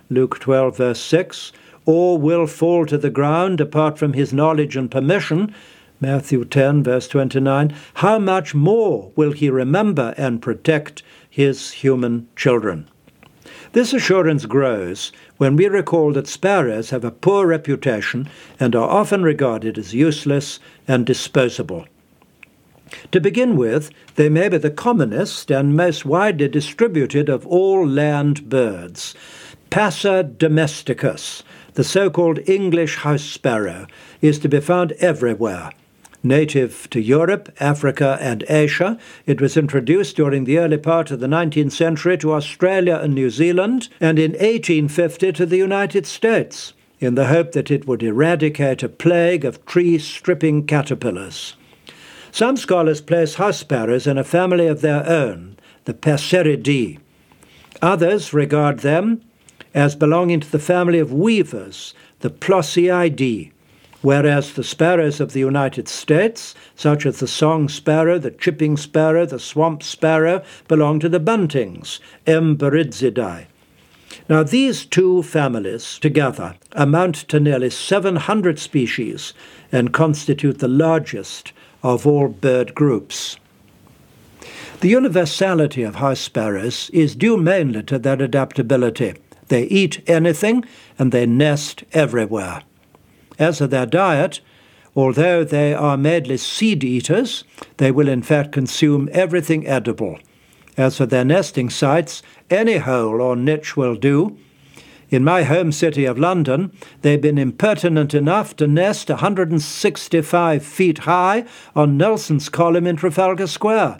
Luke 0.09 0.39
12, 0.39 0.77
verse 0.77 1.01
6, 1.01 1.51
or 1.85 2.17
will 2.17 2.47
fall 2.47 2.85
to 2.85 2.97
the 2.97 3.09
ground 3.09 3.59
apart 3.59 3.97
from 3.97 4.13
his 4.13 4.31
knowledge 4.31 4.75
and 4.75 4.91
permission, 4.91 5.53
Matthew 5.99 6.45
10, 6.45 6.83
verse 6.83 7.07
29, 7.07 7.73
how 7.95 8.19
much 8.19 8.53
more 8.53 9.11
will 9.15 9.31
he 9.31 9.49
remember 9.49 10.13
and 10.17 10.41
protect 10.41 11.01
his 11.29 11.71
human 11.71 12.27
children? 12.35 12.89
This 13.73 13.91
assurance 13.91 14.45
grows 14.45 15.11
when 15.37 15.55
we 15.55 15.67
recall 15.67 16.13
that 16.13 16.27
sparrows 16.27 16.91
have 16.91 17.03
a 17.03 17.09
poor 17.09 17.47
reputation 17.47 18.29
and 18.59 18.75
are 18.75 18.87
often 18.87 19.23
regarded 19.23 19.79
as 19.79 19.95
useless 19.95 20.59
and 20.87 21.07
disposable. 21.07 21.87
To 23.11 23.19
begin 23.19 23.57
with, 23.57 23.89
they 24.13 24.29
may 24.29 24.47
be 24.47 24.59
the 24.59 24.69
commonest 24.69 25.49
and 25.49 25.75
most 25.75 26.05
widely 26.05 26.47
distributed 26.47 27.29
of 27.29 27.47
all 27.47 27.87
land 27.87 28.47
birds. 28.47 29.15
Passer 29.71 30.21
domesticus, 30.21 31.41
the 31.73 31.83
so 31.83 32.11
called 32.11 32.47
English 32.47 32.97
house 32.97 33.23
sparrow, 33.23 33.87
is 34.21 34.37
to 34.39 34.47
be 34.47 34.59
found 34.59 34.91
everywhere. 34.93 35.71
Native 36.25 36.89
to 36.91 37.01
Europe, 37.01 37.53
Africa, 37.59 38.17
and 38.21 38.45
Asia, 38.47 38.97
it 39.25 39.41
was 39.41 39.57
introduced 39.57 40.15
during 40.15 40.45
the 40.45 40.57
early 40.57 40.77
part 40.77 41.11
of 41.11 41.19
the 41.19 41.27
19th 41.27 41.73
century 41.73 42.17
to 42.19 42.31
Australia 42.31 42.95
and 42.95 43.13
New 43.13 43.29
Zealand, 43.29 43.89
and 43.99 44.17
in 44.17 44.31
1850 44.31 45.33
to 45.33 45.45
the 45.45 45.57
United 45.57 46.05
States, 46.05 46.71
in 47.01 47.15
the 47.15 47.27
hope 47.27 47.51
that 47.51 47.69
it 47.69 47.85
would 47.85 48.01
eradicate 48.01 48.83
a 48.83 48.87
plague 48.87 49.43
of 49.43 49.65
tree 49.65 49.97
stripping 49.97 50.65
caterpillars. 50.65 51.55
Some 52.31 52.55
scholars 52.55 53.01
place 53.01 53.35
house 53.35 53.59
sparrows 53.59 54.07
in 54.07 54.17
a 54.17 54.23
family 54.23 54.67
of 54.67 54.79
their 54.79 55.05
own, 55.05 55.57
the 55.83 55.93
Passeridae. 55.93 56.99
Others 57.81 58.33
regard 58.33 58.79
them 58.79 59.21
as 59.73 59.95
belonging 59.95 60.39
to 60.39 60.51
the 60.51 60.57
family 60.57 60.99
of 60.99 61.11
weavers, 61.11 61.93
the 62.21 62.29
Ploceidae, 62.29 63.51
whereas 64.03 64.53
the 64.53 64.63
sparrows 64.63 65.19
of 65.19 65.33
the 65.33 65.39
United 65.39 65.87
States, 65.87 66.53
such 66.75 67.05
as 67.05 67.19
the 67.19 67.27
song 67.27 67.67
sparrow, 67.67 68.19
the 68.19 68.29
chipping 68.29 68.77
sparrow, 68.77 69.25
the 69.25 69.39
swamp 69.39 69.81
sparrow, 69.81 70.43
belong 70.67 70.99
to 70.99 71.09
the 71.09 71.19
buntings, 71.19 71.99
Emberizidae. 72.27 73.47
Now, 74.29 74.43
these 74.43 74.85
two 74.85 75.23
families 75.23 75.97
together 75.99 76.55
amount 76.73 77.15
to 77.29 77.39
nearly 77.39 77.69
700 77.69 78.59
species 78.59 79.33
and 79.71 79.93
constitute 79.93 80.59
the 80.59 80.67
largest 80.67 81.51
of 81.81 82.05
all 82.05 82.27
bird 82.27 82.75
groups. 82.75 83.37
The 84.81 84.89
universality 84.89 85.83
of 85.83 85.95
house 85.95 86.19
sparrows 86.19 86.89
is 86.91 87.15
due 87.15 87.37
mainly 87.37 87.83
to 87.83 87.97
their 87.97 88.21
adaptability. 88.21 89.15
They 89.47 89.63
eat 89.63 90.01
anything 90.07 90.65
and 90.99 91.11
they 91.11 91.25
nest 91.25 91.83
everywhere. 91.93 92.63
As 93.43 93.57
for 93.57 93.67
their 93.67 93.85
diet, 93.85 94.39
although 94.95 95.43
they 95.43 95.73
are 95.73 95.97
mainly 95.97 96.37
seed 96.37 96.81
eaters, 96.81 97.43
they 97.75 97.91
will 97.91 98.07
in 98.07 98.23
fact 98.23 98.53
consume 98.53 99.09
everything 99.11 99.67
edible. 99.67 100.17
As 100.77 100.95
for 100.95 101.05
their 101.05 101.25
nesting 101.25 101.69
sites, 101.69 102.23
any 102.49 102.77
hole 102.77 103.19
or 103.19 103.35
niche 103.35 103.75
will 103.75 103.95
do. 103.95 104.37
In 105.09 105.25
my 105.25 105.43
home 105.43 105.73
city 105.73 106.05
of 106.05 106.17
London, 106.17 106.71
they've 107.01 107.19
been 107.19 107.37
impertinent 107.37 108.13
enough 108.13 108.55
to 108.55 108.65
nest 108.65 109.09
165 109.09 110.65
feet 110.65 110.99
high 110.99 111.43
on 111.75 111.97
Nelson's 111.97 112.47
column 112.47 112.87
in 112.87 112.95
Trafalgar 112.95 113.47
Square, 113.47 113.97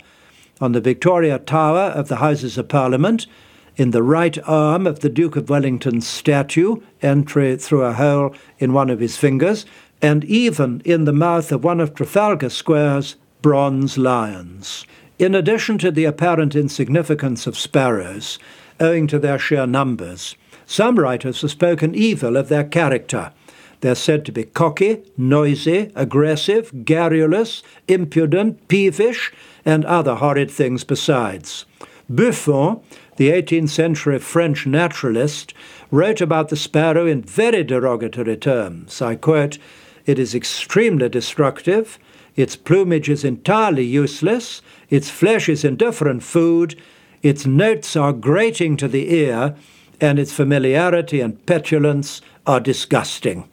on 0.62 0.71
the 0.71 0.79
Victoria 0.79 1.38
Tower 1.38 1.91
of 1.91 2.07
the 2.07 2.15
Houses 2.15 2.57
of 2.57 2.69
Parliament, 2.69 3.27
in 3.75 3.91
the 3.91 4.03
right 4.03 4.37
arm 4.47 4.85
of 4.85 4.99
the 4.99 5.09
Duke 5.09 5.35
of 5.35 5.49
Wellington's 5.49 6.07
statue, 6.07 6.77
entry 7.01 7.57
through 7.57 7.83
a 7.83 7.93
hole 7.93 8.35
in 8.59 8.73
one 8.73 8.89
of 8.89 8.99
his 8.99 9.17
fingers, 9.17 9.65
and 10.01 10.23
even 10.25 10.81
in 10.85 11.05
the 11.05 11.13
mouth 11.13 11.51
of 11.51 11.63
one 11.63 11.79
of 11.79 11.95
Trafalgar 11.95 12.49
Square's 12.49 13.15
bronze 13.41 13.97
lions. 13.97 14.85
In 15.19 15.35
addition 15.35 15.77
to 15.79 15.91
the 15.91 16.05
apparent 16.05 16.55
insignificance 16.55 17.47
of 17.47 17.57
sparrows, 17.57 18.39
owing 18.79 19.07
to 19.07 19.19
their 19.19 19.39
sheer 19.39 19.65
numbers, 19.65 20.35
some 20.65 20.97
writers 20.97 21.41
have 21.41 21.51
spoken 21.51 21.95
evil 21.95 22.37
of 22.37 22.49
their 22.49 22.63
character. 22.63 23.31
They're 23.81 23.95
said 23.95 24.25
to 24.25 24.31
be 24.31 24.45
cocky, 24.45 25.03
noisy, 25.17 25.91
aggressive, 25.93 26.85
garrulous, 26.85 27.63
impudent, 27.87 28.67
peevish, 28.67 29.31
and 29.65 29.83
other 29.85 30.15
horrid 30.15 30.49
things 30.49 30.83
besides. 30.83 31.65
Buffon, 32.09 32.81
the 33.17 33.29
18th 33.29 33.70
century 33.70 34.20
French 34.20 34.65
naturalist, 34.65 35.53
wrote 35.91 36.22
about 36.22 36.50
the 36.50 36.55
sparrow 36.55 37.05
in 37.05 37.22
very 37.22 37.63
derogatory 37.63 38.38
terms. 38.38 39.01
I 39.01 39.15
quote, 39.15 39.58
It 40.05 40.17
is 40.17 40.34
extremely 40.34 41.10
destructive, 41.10 42.00
its 42.36 42.55
plumage 42.55 43.10
is 43.10 43.24
entirely 43.24 43.84
useless, 43.84 44.62
its 44.89 45.10
flesh 45.10 45.48
is 45.48 45.63
indifferent 45.63 46.24
food, 46.24 46.75
its 47.22 47.46
notes 47.46 47.96
are 47.96 48.13
grating 48.13 48.75
to 48.77 48.88
the 48.88 49.13
ear, 49.13 49.55
and 50.01 50.20
its 50.20 50.34
familiarity 50.34 51.22
and 51.22 51.46
petulance 51.46 52.22
are 52.46 52.60
disgusting. 52.60 53.48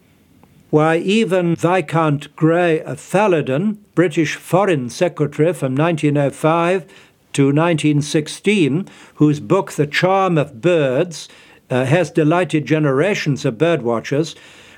Why, 0.71 0.99
even 0.99 1.57
Viscount 1.57 2.35
Grey 2.37 2.81
of 2.81 2.99
Fallodon, 2.99 3.79
British 3.95 4.37
Foreign 4.37 4.89
Secretary 4.89 5.53
from 5.53 5.75
1905 5.75 6.87
to 7.33 7.47
1916, 7.47 8.89
whose 9.15 9.41
book 9.41 9.73
The 9.73 9.87
Charm 9.87 10.39
of 10.39 10.61
Birds 10.61 11.29
uh, 11.71 11.85
has 11.85 12.11
delighted 12.11 12.67
generations 12.67 13.45
of 13.45 13.59
birdwatchers, 13.59 14.35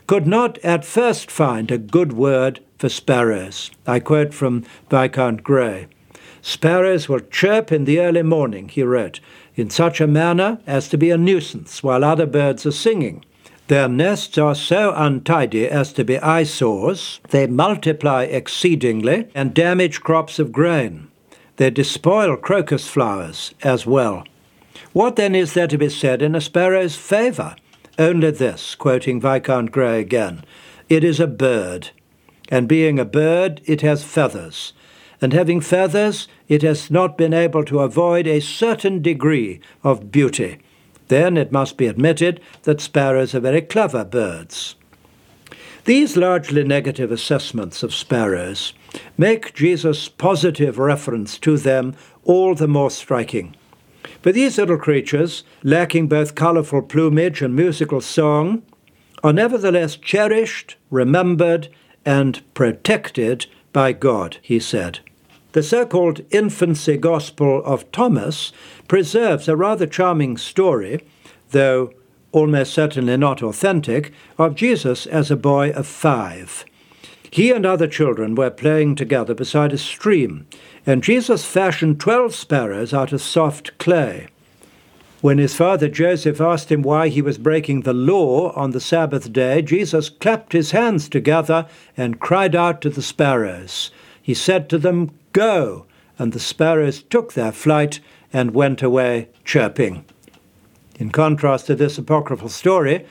could 0.06 0.26
not 0.26 0.58
at 0.58 0.84
first 0.84 1.30
find 1.30 1.70
a 1.70 1.78
good 1.78 2.12
word 2.12 2.60
for 2.78 2.88
sparrows. 2.88 3.70
I 3.86 4.00
quote 4.00 4.34
from 4.34 4.64
Viscount 4.90 5.42
Grey. 5.42 5.86
Sparrows 6.42 7.08
will 7.08 7.20
chirp 7.20 7.70
in 7.70 7.84
the 7.84 8.00
early 8.00 8.22
morning, 8.22 8.68
he 8.68 8.82
wrote, 8.82 9.20
in 9.54 9.70
such 9.70 10.00
a 10.00 10.06
manner 10.06 10.58
as 10.66 10.88
to 10.88 10.98
be 10.98 11.10
a 11.10 11.16
nuisance 11.16 11.82
while 11.82 12.04
other 12.04 12.26
birds 12.26 12.66
are 12.66 12.72
singing. 12.72 13.24
Their 13.68 13.88
nests 13.88 14.36
are 14.38 14.56
so 14.56 14.92
untidy 14.94 15.68
as 15.68 15.92
to 15.92 16.04
be 16.04 16.18
eyesores. 16.18 17.20
They 17.30 17.46
multiply 17.46 18.24
exceedingly 18.24 19.28
and 19.34 19.54
damage 19.54 20.00
crops 20.00 20.40
of 20.40 20.50
grain. 20.50 21.11
They 21.62 21.70
despoil 21.70 22.36
crocus 22.38 22.88
flowers 22.88 23.54
as 23.62 23.86
well. 23.86 24.24
What 24.92 25.14
then 25.14 25.36
is 25.36 25.54
there 25.54 25.68
to 25.68 25.78
be 25.78 25.88
said 25.90 26.20
in 26.20 26.34
a 26.34 26.40
sparrow's 26.40 26.96
favour? 26.96 27.54
Only 28.00 28.32
this, 28.32 28.74
quoting 28.74 29.20
Viscount 29.20 29.70
Grey 29.70 30.00
again 30.00 30.44
it 30.88 31.04
is 31.04 31.20
a 31.20 31.28
bird, 31.28 31.90
and 32.48 32.66
being 32.66 32.98
a 32.98 33.04
bird, 33.04 33.60
it 33.64 33.80
has 33.82 34.02
feathers 34.02 34.72
and 35.20 35.32
having 35.32 35.60
feathers, 35.60 36.26
it 36.48 36.62
has 36.62 36.90
not 36.90 37.16
been 37.16 37.32
able 37.32 37.64
to 37.66 37.78
avoid 37.78 38.26
a 38.26 38.40
certain 38.40 39.00
degree 39.00 39.60
of 39.84 40.10
beauty. 40.10 40.58
Then 41.06 41.36
it 41.36 41.52
must 41.52 41.76
be 41.76 41.86
admitted 41.86 42.40
that 42.64 42.80
sparrows 42.80 43.36
are 43.36 43.40
very 43.40 43.62
clever 43.62 44.04
birds. 44.04 44.74
These 45.84 46.16
largely 46.16 46.62
negative 46.62 47.10
assessments 47.10 47.82
of 47.82 47.92
sparrows 47.92 48.72
make 49.18 49.54
Jesus' 49.54 50.08
positive 50.08 50.78
reference 50.78 51.38
to 51.38 51.56
them 51.56 51.96
all 52.22 52.54
the 52.54 52.68
more 52.68 52.90
striking. 52.90 53.56
But 54.22 54.34
these 54.34 54.58
little 54.58 54.78
creatures, 54.78 55.42
lacking 55.64 56.06
both 56.06 56.36
colourful 56.36 56.82
plumage 56.82 57.42
and 57.42 57.56
musical 57.56 58.00
song, 58.00 58.62
are 59.24 59.32
nevertheless 59.32 59.96
cherished, 59.96 60.76
remembered, 60.90 61.68
and 62.04 62.42
protected 62.54 63.46
by 63.72 63.92
God, 63.92 64.36
he 64.40 64.60
said. 64.60 65.00
The 65.50 65.62
so 65.64 65.84
called 65.84 66.20
infancy 66.30 66.96
gospel 66.96 67.62
of 67.64 67.90
Thomas 67.90 68.52
preserves 68.86 69.48
a 69.48 69.56
rather 69.56 69.86
charming 69.86 70.36
story, 70.36 71.04
though 71.50 71.92
almost 72.32 72.74
certainly 72.74 73.16
not 73.16 73.42
authentic, 73.42 74.12
of 74.38 74.54
Jesus 74.54 75.06
as 75.06 75.30
a 75.30 75.36
boy 75.36 75.70
of 75.70 75.86
five. 75.86 76.64
He 77.30 77.50
and 77.50 77.64
other 77.64 77.86
children 77.86 78.34
were 78.34 78.50
playing 78.50 78.96
together 78.96 79.34
beside 79.34 79.72
a 79.72 79.78
stream, 79.78 80.46
and 80.84 81.02
Jesus 81.02 81.44
fashioned 81.44 82.00
twelve 82.00 82.34
sparrows 82.34 82.92
out 82.92 83.12
of 83.12 83.22
soft 83.22 83.78
clay. 83.78 84.28
When 85.22 85.38
his 85.38 85.54
father 85.54 85.88
Joseph 85.88 86.40
asked 86.40 86.70
him 86.72 86.82
why 86.82 87.08
he 87.08 87.22
was 87.22 87.38
breaking 87.38 87.82
the 87.82 87.94
law 87.94 88.52
on 88.54 88.72
the 88.72 88.80
Sabbath 88.80 89.32
day, 89.32 89.62
Jesus 89.62 90.10
clapped 90.10 90.52
his 90.52 90.72
hands 90.72 91.08
together 91.08 91.66
and 91.96 92.18
cried 92.18 92.56
out 92.56 92.80
to 92.82 92.90
the 92.90 93.02
sparrows. 93.02 93.92
He 94.20 94.34
said 94.34 94.68
to 94.68 94.78
them, 94.78 95.12
Go! 95.32 95.86
And 96.18 96.32
the 96.32 96.40
sparrows 96.40 97.02
took 97.04 97.32
their 97.34 97.52
flight 97.52 98.00
and 98.32 98.52
went 98.52 98.82
away 98.82 99.28
chirping. 99.44 100.04
In 100.98 101.10
contrast 101.10 101.66
to 101.66 101.74
this 101.74 101.98
apocryphal 101.98 102.48
story, 102.48 103.06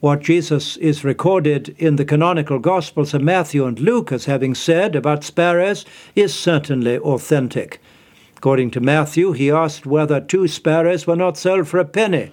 what 0.00 0.20
Jesus 0.20 0.76
is 0.76 1.02
recorded 1.02 1.74
in 1.76 1.96
the 1.96 2.04
canonical 2.04 2.60
Gospels 2.60 3.12
of 3.12 3.22
Matthew 3.22 3.66
and 3.66 3.80
Luke 3.80 4.12
as 4.12 4.26
having 4.26 4.54
said 4.54 4.94
about 4.94 5.24
sparrows 5.24 5.84
is 6.14 6.32
certainly 6.32 6.98
authentic. 6.98 7.80
According 8.36 8.70
to 8.72 8.80
Matthew, 8.80 9.32
he 9.32 9.50
asked 9.50 9.84
whether 9.84 10.20
two 10.20 10.46
sparrows 10.46 11.08
were 11.08 11.16
not 11.16 11.36
sold 11.36 11.66
for 11.66 11.78
a 11.78 11.84
penny. 11.84 12.30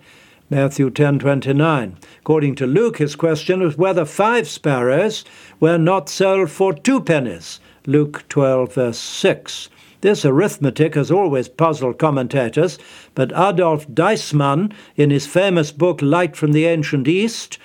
Matthew 0.51 0.91
10:29. 0.91 1.95
According 2.19 2.53
to 2.55 2.67
Luke, 2.67 2.97
his 2.97 3.15
question 3.15 3.61
was 3.61 3.79
whether 3.79 4.05
five 4.05 4.47
sparrows 4.47 5.25
were 5.59 5.79
not 5.79 6.07
sold 6.07 6.51
for 6.51 6.71
two 6.71 7.01
pennies. 7.01 7.59
Luke 7.87 8.23
12, 8.29 8.75
verse 8.75 8.99
6. 8.99 9.69
This 10.05 10.23
arithmetic 10.23 10.93
has 10.93 11.09
always 11.09 11.49
puzzled 11.49 11.97
commentators, 11.97 12.77
but 13.15 13.31
Adolf 13.31 13.87
Deissmann, 13.87 14.71
in 14.95 15.09
his 15.09 15.25
famous 15.25 15.71
book 15.71 15.99
Light 15.99 16.35
from 16.35 16.51
the 16.51 16.65
Ancient 16.65 17.07
East, 17.07 17.57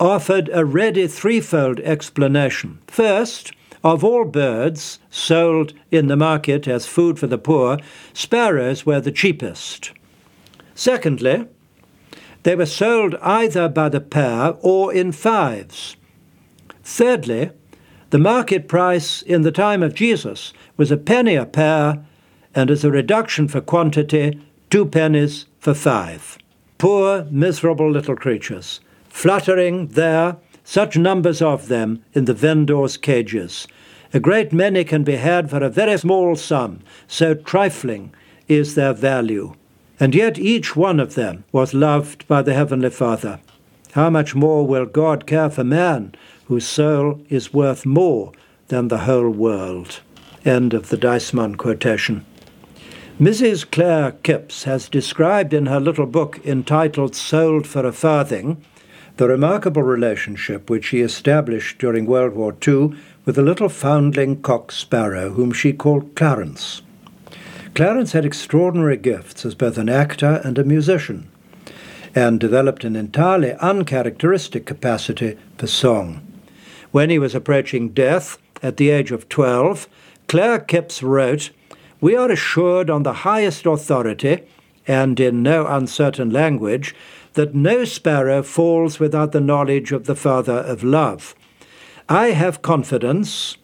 offered 0.00 0.50
a 0.52 0.64
ready 0.64 1.06
threefold 1.06 1.78
explanation. 1.78 2.80
First, 2.88 3.52
of 3.84 4.02
all 4.02 4.24
birds 4.24 4.98
sold 5.10 5.72
in 5.92 6.08
the 6.08 6.16
market 6.16 6.66
as 6.66 6.88
food 6.88 7.20
for 7.20 7.28
the 7.28 7.38
poor, 7.38 7.78
sparrows 8.12 8.84
were 8.84 9.00
the 9.00 9.12
cheapest. 9.12 9.92
Secondly, 10.74 11.46
they 12.42 12.56
were 12.56 12.66
sold 12.66 13.14
either 13.22 13.68
by 13.68 13.88
the 13.88 14.00
pair 14.00 14.56
or 14.60 14.92
in 14.92 15.12
fives. 15.12 15.94
Thirdly, 16.82 17.52
the 18.10 18.18
market 18.18 18.66
price 18.66 19.22
in 19.22 19.42
the 19.42 19.52
time 19.52 19.82
of 19.82 19.94
Jesus 19.94 20.52
was 20.76 20.90
a 20.90 20.96
penny 20.96 21.36
a 21.36 21.46
pair, 21.46 22.04
and 22.54 22.70
as 22.70 22.84
a 22.84 22.90
reduction 22.90 23.46
for 23.46 23.60
quantity, 23.60 24.40
two 24.68 24.84
pennies 24.84 25.46
for 25.60 25.74
five. 25.74 26.36
Poor, 26.78 27.26
miserable 27.30 27.90
little 27.90 28.16
creatures, 28.16 28.80
fluttering 29.08 29.88
there, 29.88 30.36
such 30.64 30.96
numbers 30.96 31.40
of 31.40 31.68
them 31.68 32.02
in 32.12 32.24
the 32.24 32.34
vendors' 32.34 32.96
cages. 32.96 33.68
A 34.12 34.18
great 34.18 34.52
many 34.52 34.82
can 34.82 35.04
be 35.04 35.16
had 35.16 35.48
for 35.48 35.62
a 35.62 35.70
very 35.70 35.96
small 35.96 36.34
sum, 36.34 36.80
so 37.06 37.34
trifling 37.34 38.12
is 38.48 38.74
their 38.74 38.92
value. 38.92 39.54
And 40.00 40.14
yet 40.14 40.38
each 40.38 40.74
one 40.74 40.98
of 40.98 41.14
them 41.14 41.44
was 41.52 41.74
loved 41.74 42.26
by 42.26 42.42
the 42.42 42.54
Heavenly 42.54 42.90
Father. 42.90 43.38
How 43.92 44.10
much 44.10 44.34
more 44.34 44.66
will 44.66 44.86
God 44.86 45.26
care 45.26 45.50
for 45.50 45.62
man 45.62 46.14
whose 46.50 46.66
soul 46.66 47.20
is 47.28 47.54
worth 47.54 47.86
more 47.86 48.32
than 48.66 48.88
the 48.88 48.98
whole 48.98 49.30
world. 49.30 50.00
End 50.44 50.74
of 50.74 50.88
the 50.88 50.96
Deissmann 50.96 51.56
quotation. 51.56 52.26
Mrs. 53.20 53.70
Clare 53.70 54.16
Kipps 54.24 54.64
has 54.64 54.88
described 54.88 55.54
in 55.54 55.66
her 55.66 55.78
little 55.78 56.06
book 56.06 56.44
entitled 56.44 57.14
Sold 57.14 57.68
for 57.68 57.86
a 57.86 57.92
Farthing 57.92 58.64
the 59.16 59.28
remarkable 59.28 59.84
relationship 59.84 60.68
which 60.68 60.86
she 60.86 61.02
established 61.02 61.78
during 61.78 62.04
World 62.04 62.32
War 62.32 62.52
II 62.66 62.96
with 63.24 63.38
a 63.38 63.42
little 63.42 63.68
foundling 63.68 64.42
cock 64.42 64.72
sparrow 64.72 65.30
whom 65.30 65.52
she 65.52 65.72
called 65.72 66.16
Clarence. 66.16 66.82
Clarence 67.76 68.10
had 68.10 68.24
extraordinary 68.24 68.96
gifts 68.96 69.46
as 69.46 69.54
both 69.54 69.78
an 69.78 69.88
actor 69.88 70.40
and 70.42 70.58
a 70.58 70.64
musician, 70.64 71.30
and 72.12 72.40
developed 72.40 72.82
an 72.82 72.96
entirely 72.96 73.52
uncharacteristic 73.60 74.66
capacity 74.66 75.38
for 75.56 75.68
song. 75.68 76.26
When 76.92 77.10
he 77.10 77.18
was 77.18 77.34
approaching 77.34 77.90
death 77.90 78.38
at 78.62 78.76
the 78.76 78.90
age 78.90 79.12
of 79.12 79.28
12, 79.28 79.88
Clare 80.26 80.58
Kipps 80.58 81.02
wrote, 81.02 81.50
We 82.00 82.16
are 82.16 82.30
assured 82.30 82.90
on 82.90 83.04
the 83.04 83.22
highest 83.24 83.64
authority, 83.64 84.42
and 84.86 85.20
in 85.20 85.42
no 85.42 85.66
uncertain 85.66 86.30
language, 86.30 86.94
that 87.34 87.54
no 87.54 87.84
sparrow 87.84 88.42
falls 88.42 88.98
without 88.98 89.30
the 89.30 89.40
knowledge 89.40 89.92
of 89.92 90.06
the 90.06 90.16
Father 90.16 90.58
of 90.58 90.82
love. 90.82 91.34
I 92.08 92.28
have 92.28 92.62
confidence 92.62 93.56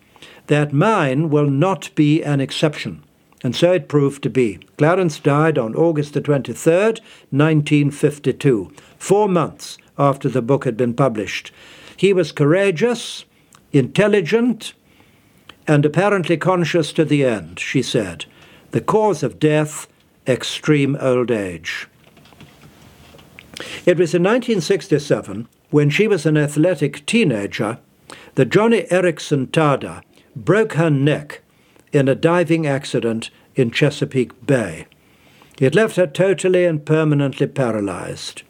that 0.46 0.72
mine 0.72 1.28
will 1.28 1.50
not 1.50 1.90
be 1.96 2.22
an 2.22 2.40
exception. 2.40 3.02
And 3.42 3.54
so 3.54 3.72
it 3.72 3.88
proved 3.88 4.22
to 4.22 4.30
be. 4.30 4.60
Clarence 4.78 5.18
died 5.18 5.58
on 5.58 5.74
August 5.74 6.14
the 6.14 6.20
23rd, 6.20 7.00
1952, 7.30 8.72
four 8.98 9.28
months 9.28 9.78
after 9.98 10.28
the 10.28 10.42
book 10.42 10.64
had 10.64 10.76
been 10.76 10.94
published. 10.94 11.52
He 11.96 12.12
was 12.12 12.32
courageous, 12.32 13.24
intelligent, 13.72 14.74
and 15.66 15.84
apparently 15.84 16.36
conscious 16.36 16.92
to 16.92 17.04
the 17.04 17.24
end, 17.24 17.58
she 17.58 17.82
said. 17.82 18.26
The 18.70 18.80
cause 18.80 19.22
of 19.22 19.38
death, 19.38 19.86
extreme 20.26 20.96
old 21.00 21.30
age. 21.30 21.88
It 23.86 23.98
was 23.98 24.14
in 24.14 24.22
1967, 24.22 25.48
when 25.70 25.90
she 25.90 26.06
was 26.06 26.26
an 26.26 26.36
athletic 26.36 27.06
teenager, 27.06 27.78
that 28.34 28.50
Joni 28.50 28.86
Eareckson 28.88 29.46
Tada 29.48 30.02
broke 30.34 30.74
her 30.74 30.90
neck 30.90 31.40
in 31.92 32.08
a 32.08 32.14
diving 32.14 32.66
accident 32.66 33.30
in 33.54 33.70
Chesapeake 33.70 34.46
Bay. 34.46 34.86
It 35.58 35.74
left 35.74 35.96
her 35.96 36.06
totally 36.06 36.66
and 36.66 36.84
permanently 36.84 37.46
paralyzed. 37.46 38.42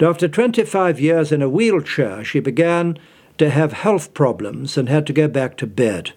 And 0.00 0.08
after 0.08 0.28
25 0.28 0.98
years 0.98 1.30
in 1.30 1.42
a 1.42 1.48
wheelchair, 1.50 2.24
she 2.24 2.40
began 2.40 2.98
to 3.36 3.50
have 3.50 3.74
health 3.74 4.14
problems 4.14 4.78
and 4.78 4.88
had 4.88 5.06
to 5.08 5.12
go 5.12 5.28
back 5.28 5.58
to 5.58 5.66
bed. 5.66 6.12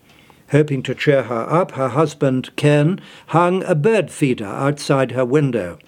Hoping 0.51 0.81
to 0.83 0.95
cheer 0.95 1.23
her 1.23 1.51
up, 1.51 1.71
her 1.71 1.89
husband, 1.89 2.55
Ken, 2.55 3.01
hung 3.27 3.61
a 3.65 3.75
bird 3.75 4.09
feeder 4.09 4.45
outside 4.45 5.11
her 5.11 5.25
window. 5.25 5.79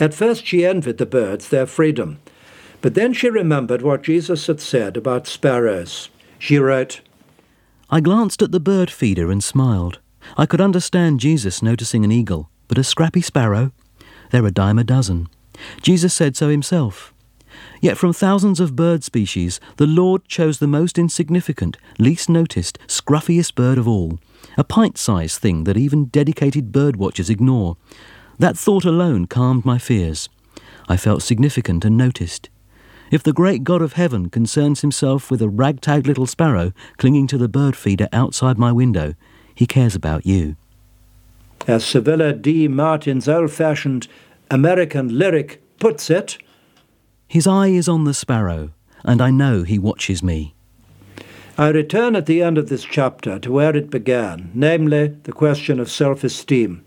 At 0.00 0.14
first 0.14 0.44
she 0.44 0.66
envied 0.66 0.98
the 0.98 1.06
birds 1.06 1.48
their 1.48 1.64
freedom, 1.64 2.18
but 2.80 2.94
then 2.94 3.12
she 3.12 3.30
remembered 3.30 3.82
what 3.82 4.02
Jesus 4.02 4.48
had 4.48 4.60
said 4.60 4.96
about 4.96 5.28
sparrows. 5.28 6.10
She 6.40 6.58
wrote, 6.58 7.02
I 7.88 8.00
glanced 8.00 8.42
at 8.42 8.50
the 8.50 8.58
bird 8.58 8.90
feeder 8.90 9.30
and 9.30 9.44
smiled. 9.44 10.00
I 10.36 10.46
could 10.46 10.60
understand 10.60 11.20
Jesus 11.20 11.62
noticing 11.62 12.04
an 12.04 12.10
eagle, 12.10 12.50
but 12.66 12.78
a 12.78 12.82
scrappy 12.82 13.20
sparrow? 13.20 13.70
They're 14.32 14.44
a 14.44 14.50
dime 14.50 14.80
a 14.80 14.84
dozen. 14.84 15.28
Jesus 15.82 16.12
said 16.12 16.36
so 16.36 16.48
himself. 16.48 17.13
Yet 17.80 17.96
from 17.96 18.12
thousands 18.12 18.60
of 18.60 18.76
bird 18.76 19.04
species, 19.04 19.60
the 19.76 19.86
Lord 19.86 20.26
chose 20.26 20.58
the 20.58 20.66
most 20.66 20.98
insignificant, 20.98 21.76
least 21.98 22.28
noticed, 22.28 22.78
scruffiest 22.86 23.54
bird 23.54 23.78
of 23.78 23.86
all, 23.86 24.18
a 24.56 24.64
pint 24.64 24.98
sized 24.98 25.40
thing 25.40 25.64
that 25.64 25.76
even 25.76 26.06
dedicated 26.06 26.72
bird 26.72 26.96
watchers 26.96 27.30
ignore. 27.30 27.76
That 28.38 28.58
thought 28.58 28.84
alone 28.84 29.26
calmed 29.26 29.64
my 29.64 29.78
fears. 29.78 30.28
I 30.88 30.96
felt 30.96 31.22
significant 31.22 31.84
and 31.84 31.96
noticed. 31.96 32.50
If 33.10 33.22
the 33.22 33.32
great 33.32 33.64
God 33.64 33.82
of 33.82 33.92
heaven 33.92 34.30
concerns 34.30 34.80
himself 34.80 35.30
with 35.30 35.40
a 35.42 35.48
ragtag 35.48 36.06
little 36.06 36.26
sparrow 36.26 36.72
clinging 36.96 37.26
to 37.28 37.38
the 37.38 37.48
bird 37.48 37.76
feeder 37.76 38.08
outside 38.12 38.58
my 38.58 38.72
window, 38.72 39.14
he 39.54 39.66
cares 39.66 39.94
about 39.94 40.26
you. 40.26 40.56
As 41.66 41.84
Civilla 41.84 42.32
D. 42.32 42.68
Martin's 42.68 43.28
old 43.28 43.50
fashioned 43.50 44.08
American 44.50 45.16
lyric 45.16 45.62
puts 45.78 46.10
it, 46.10 46.38
His 47.34 47.48
eye 47.48 47.66
is 47.66 47.88
on 47.88 48.04
the 48.04 48.14
sparrow, 48.14 48.70
and 49.02 49.20
I 49.20 49.32
know 49.32 49.64
he 49.64 49.76
watches 49.76 50.22
me. 50.22 50.54
I 51.58 51.70
return 51.70 52.14
at 52.14 52.26
the 52.26 52.40
end 52.40 52.58
of 52.58 52.68
this 52.68 52.84
chapter 52.84 53.40
to 53.40 53.50
where 53.50 53.76
it 53.76 53.90
began, 53.90 54.52
namely 54.54 55.16
the 55.24 55.32
question 55.32 55.80
of 55.80 55.90
self 55.90 56.22
esteem. 56.22 56.84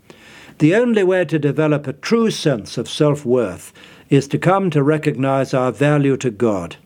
The 0.56 0.74
only 0.74 1.04
way 1.04 1.26
to 1.26 1.38
develop 1.38 1.86
a 1.86 1.92
true 1.92 2.30
sense 2.30 2.78
of 2.78 2.88
self 2.88 3.26
worth 3.26 3.74
is 4.08 4.26
to 4.28 4.38
come 4.38 4.70
to 4.70 4.82
recognize 4.82 5.52
our 5.52 5.70
value 5.70 6.16
to 6.16 6.30
God. 6.30 6.76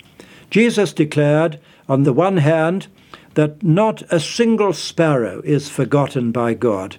Jesus 0.51 0.93
declared, 0.93 1.61
on 1.89 2.03
the 2.03 2.13
one 2.13 2.39
hand, 2.39 2.89
that 3.35 3.63
not 3.63 4.03
a 4.11 4.19
single 4.19 4.73
sparrow 4.73 5.41
is 5.45 5.69
forgotten 5.69 6.33
by 6.33 6.55
God, 6.55 6.97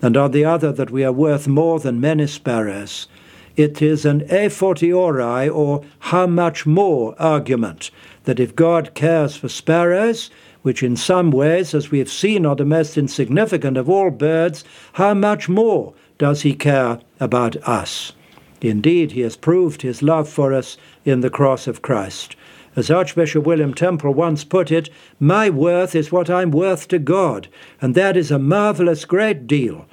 and 0.00 0.16
on 0.16 0.30
the 0.30 0.46
other, 0.46 0.72
that 0.72 0.90
we 0.90 1.04
are 1.04 1.12
worth 1.12 1.46
more 1.46 1.78
than 1.78 2.00
many 2.00 2.26
sparrows. 2.26 3.06
It 3.56 3.80
is 3.80 4.04
an 4.04 4.22
a 4.30 4.50
fortiori, 4.50 5.48
or 5.48 5.82
how 6.00 6.26
much 6.26 6.66
more 6.66 7.14
argument, 7.18 7.90
that 8.24 8.38
if 8.38 8.54
God 8.54 8.92
cares 8.94 9.34
for 9.34 9.48
sparrows, 9.48 10.30
which 10.60 10.82
in 10.82 10.96
some 10.96 11.30
ways, 11.30 11.74
as 11.74 11.90
we 11.90 11.98
have 12.00 12.10
seen, 12.10 12.44
are 12.44 12.56
the 12.56 12.66
most 12.66 12.98
insignificant 12.98 13.78
of 13.78 13.88
all 13.88 14.10
birds, 14.10 14.64
how 14.94 15.14
much 15.14 15.48
more 15.48 15.94
does 16.18 16.42
he 16.42 16.54
care 16.54 17.00
about 17.18 17.56
us? 17.66 18.12
Indeed, 18.60 19.12
he 19.12 19.20
has 19.20 19.36
proved 19.36 19.82
his 19.82 20.02
love 20.02 20.28
for 20.28 20.52
us 20.52 20.76
in 21.04 21.20
the 21.20 21.30
cross 21.30 21.66
of 21.66 21.82
Christ. 21.82 22.36
As 22.74 22.90
Archbishop 22.90 23.46
William 23.46 23.72
Temple 23.72 24.12
once 24.12 24.44
put 24.44 24.70
it, 24.70 24.90
my 25.18 25.48
worth 25.48 25.94
is 25.94 26.12
what 26.12 26.28
I'm 26.28 26.50
worth 26.50 26.88
to 26.88 26.98
God, 26.98 27.48
and 27.80 27.94
that 27.94 28.18
is 28.18 28.30
a 28.30 28.38
marvelous 28.38 29.06
great 29.06 29.46
deal, 29.46 29.86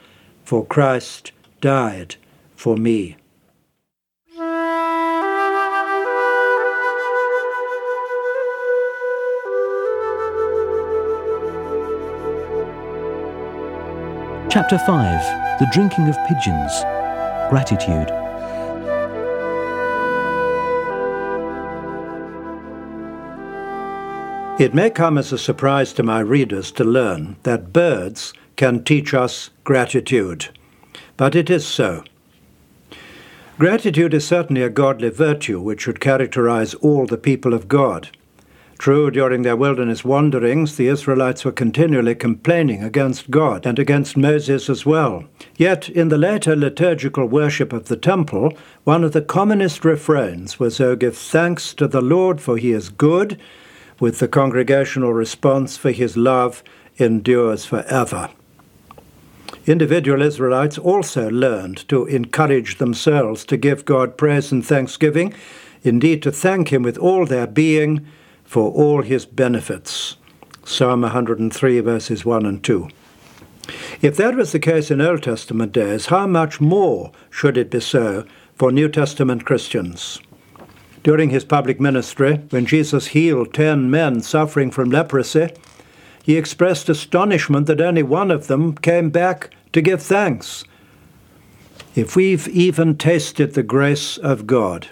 for 0.43 0.65
Christ 0.65 1.31
died 1.61 2.15
for 2.55 2.75
me. 2.75 3.15
Chapter 14.53 14.77
5 14.77 15.59
The 15.59 15.67
Drinking 15.71 16.09
of 16.09 16.17
Pigeons 16.27 16.83
Gratitude. 17.49 18.11
It 24.59 24.75
may 24.75 24.91
come 24.91 25.17
as 25.17 25.33
a 25.33 25.39
surprise 25.39 25.91
to 25.93 26.03
my 26.03 26.19
readers 26.19 26.71
to 26.73 26.83
learn 26.83 27.37
that 27.41 27.73
birds 27.73 28.31
can 28.55 28.83
teach 28.83 29.15
us 29.15 29.49
gratitude, 29.63 30.49
but 31.17 31.33
it 31.33 31.49
is 31.49 31.65
so. 31.65 32.03
Gratitude 33.57 34.13
is 34.13 34.27
certainly 34.27 34.61
a 34.61 34.69
godly 34.69 35.09
virtue 35.09 35.59
which 35.59 35.81
should 35.81 35.99
characterize 35.99 36.75
all 36.75 37.07
the 37.07 37.17
people 37.17 37.55
of 37.55 37.67
God. 37.67 38.15
True, 38.83 39.09
during 39.09 39.43
their 39.43 39.55
wilderness 39.55 40.03
wanderings, 40.03 40.75
the 40.75 40.89
Israelites 40.89 41.45
were 41.45 41.53
continually 41.53 42.15
complaining 42.15 42.83
against 42.83 43.31
God 43.31 43.65
and 43.65 43.79
against 43.79 44.17
Moses 44.17 44.69
as 44.69 44.85
well. 44.85 45.23
Yet, 45.55 45.87
in 45.87 46.09
the 46.09 46.17
later 46.17 46.53
liturgical 46.53 47.25
worship 47.25 47.71
of 47.71 47.87
the 47.87 47.95
temple, 47.95 48.51
one 48.83 49.05
of 49.05 49.13
the 49.13 49.21
commonest 49.21 49.85
refrains 49.85 50.59
was, 50.59 50.81
O 50.81 50.97
give 50.97 51.17
thanks 51.17 51.73
to 51.75 51.87
the 51.87 52.01
Lord, 52.01 52.41
for 52.41 52.57
he 52.57 52.73
is 52.73 52.89
good, 52.89 53.39
with 54.01 54.19
the 54.19 54.27
congregational 54.27 55.13
response, 55.13 55.77
For 55.77 55.91
his 55.91 56.17
love 56.17 56.61
endures 56.97 57.63
forever. 57.63 58.31
Individual 59.65 60.21
Israelites 60.21 60.77
also 60.77 61.29
learned 61.29 61.87
to 61.87 62.05
encourage 62.07 62.79
themselves 62.79 63.45
to 63.45 63.55
give 63.55 63.85
God 63.85 64.17
praise 64.17 64.51
and 64.51 64.65
thanksgiving, 64.65 65.33
indeed 65.83 66.21
to 66.23 66.33
thank 66.33 66.73
him 66.73 66.83
with 66.83 66.97
all 66.97 67.25
their 67.25 67.47
being 67.47 68.05
for 68.53 68.71
all 68.71 69.01
his 69.01 69.25
benefits. 69.25 70.15
Psalm 70.63 71.01
103, 71.01 71.79
verses 71.79 72.23
1 72.23 72.45
and 72.45 72.63
2. 72.63 72.87
If 73.99 74.15
that 74.17 74.35
was 74.35 74.51
the 74.51 74.59
case 74.59 74.91
in 74.91 75.01
Old 75.01 75.23
Testament 75.23 75.71
days, 75.71 76.05
how 76.05 76.27
much 76.27 76.61
more 76.61 77.11
should 77.31 77.57
it 77.57 77.71
be 77.71 77.79
so 77.79 78.27
for 78.53 78.71
New 78.71 78.89
Testament 78.89 79.43
Christians? 79.43 80.21
During 81.01 81.31
his 81.31 81.43
public 81.43 81.81
ministry, 81.81 82.43
when 82.51 82.67
Jesus 82.67 83.07
healed 83.07 83.55
ten 83.55 83.89
men 83.89 84.21
suffering 84.21 84.69
from 84.69 84.91
leprosy, 84.91 85.49
he 86.21 86.37
expressed 86.37 86.89
astonishment 86.89 87.65
that 87.65 87.81
only 87.81 88.03
one 88.03 88.29
of 88.29 88.45
them 88.45 88.75
came 88.75 89.09
back 89.09 89.49
to 89.71 89.81
give 89.81 90.03
thanks. 90.03 90.63
If 91.95 92.15
we've 92.15 92.47
even 92.49 92.99
tasted 92.99 93.55
the 93.55 93.63
grace 93.63 94.19
of 94.19 94.45
God, 94.45 94.89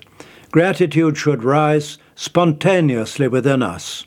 gratitude 0.49 1.15
should 1.15 1.43
rise 1.43 1.99
spontaneously 2.21 3.27
within 3.27 3.63
us. 3.63 4.05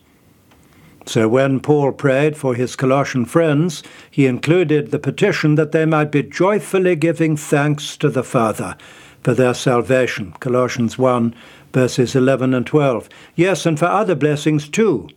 So 1.04 1.28
when 1.28 1.58
Paul 1.58 1.90
prayed 1.90 2.36
for 2.36 2.54
his 2.54 2.76
Colossian 2.76 3.24
friends, 3.24 3.82
he 4.08 4.26
included 4.26 4.92
the 4.92 5.00
petition 5.00 5.56
that 5.56 5.72
they 5.72 5.84
might 5.84 6.12
be 6.12 6.22
joyfully 6.22 6.94
giving 6.94 7.36
thanks 7.36 7.96
to 7.96 8.08
the 8.08 8.22
Father 8.22 8.76
for 9.24 9.34
their 9.34 9.52
salvation. 9.52 10.32
Colossians 10.38 10.96
1, 10.96 11.34
verses 11.72 12.14
11 12.14 12.54
and 12.54 12.64
12. 12.64 13.08
Yes, 13.34 13.66
and 13.66 13.80
for 13.80 13.86
other 13.86 14.14
blessings 14.14 14.68
too. 14.68 15.08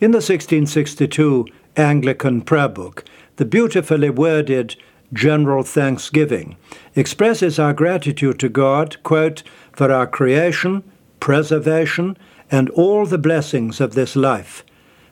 In 0.00 0.12
the 0.12 0.24
1662 0.24 1.46
Anglican 1.76 2.40
prayer 2.40 2.70
book, 2.70 3.04
the 3.36 3.44
beautifully 3.44 4.08
worded 4.08 4.74
General 5.12 5.62
Thanksgiving 5.62 6.56
expresses 6.94 7.58
our 7.58 7.74
gratitude 7.74 8.40
to 8.40 8.48
God, 8.48 8.96
quote, 9.02 9.42
for 9.72 9.92
our 9.92 10.06
creation, 10.06 10.82
preservation, 11.20 12.16
and 12.50 12.70
all 12.70 13.06
the 13.06 13.18
blessings 13.18 13.80
of 13.80 13.94
this 13.94 14.16
life, 14.16 14.64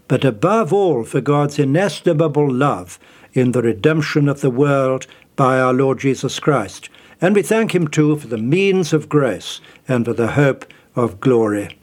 but 0.09 0.25
above 0.25 0.73
all 0.73 1.05
for 1.05 1.21
God's 1.21 1.59
inestimable 1.59 2.51
love 2.51 2.99
in 3.33 3.53
the 3.53 3.63
redemption 3.63 4.29
of 4.29 4.41
the 4.41 4.51
world 4.51 5.07
by 5.37 5.59
our 5.59 5.73
Lord 5.73 5.99
Jesus 5.99 6.39
Christ, 6.39 6.89
And 7.21 7.35
we 7.35 7.43
thank 7.43 7.75
Him 7.75 7.89
too 7.89 8.17
for 8.17 8.27
the 8.27 8.39
means 8.39 8.93
of 8.93 9.09
grace 9.09 9.61
and 9.89 10.05
for 10.05 10.13
the 10.13 10.33
hope 10.33 10.67
of 10.95 11.21
glory. 11.21 11.77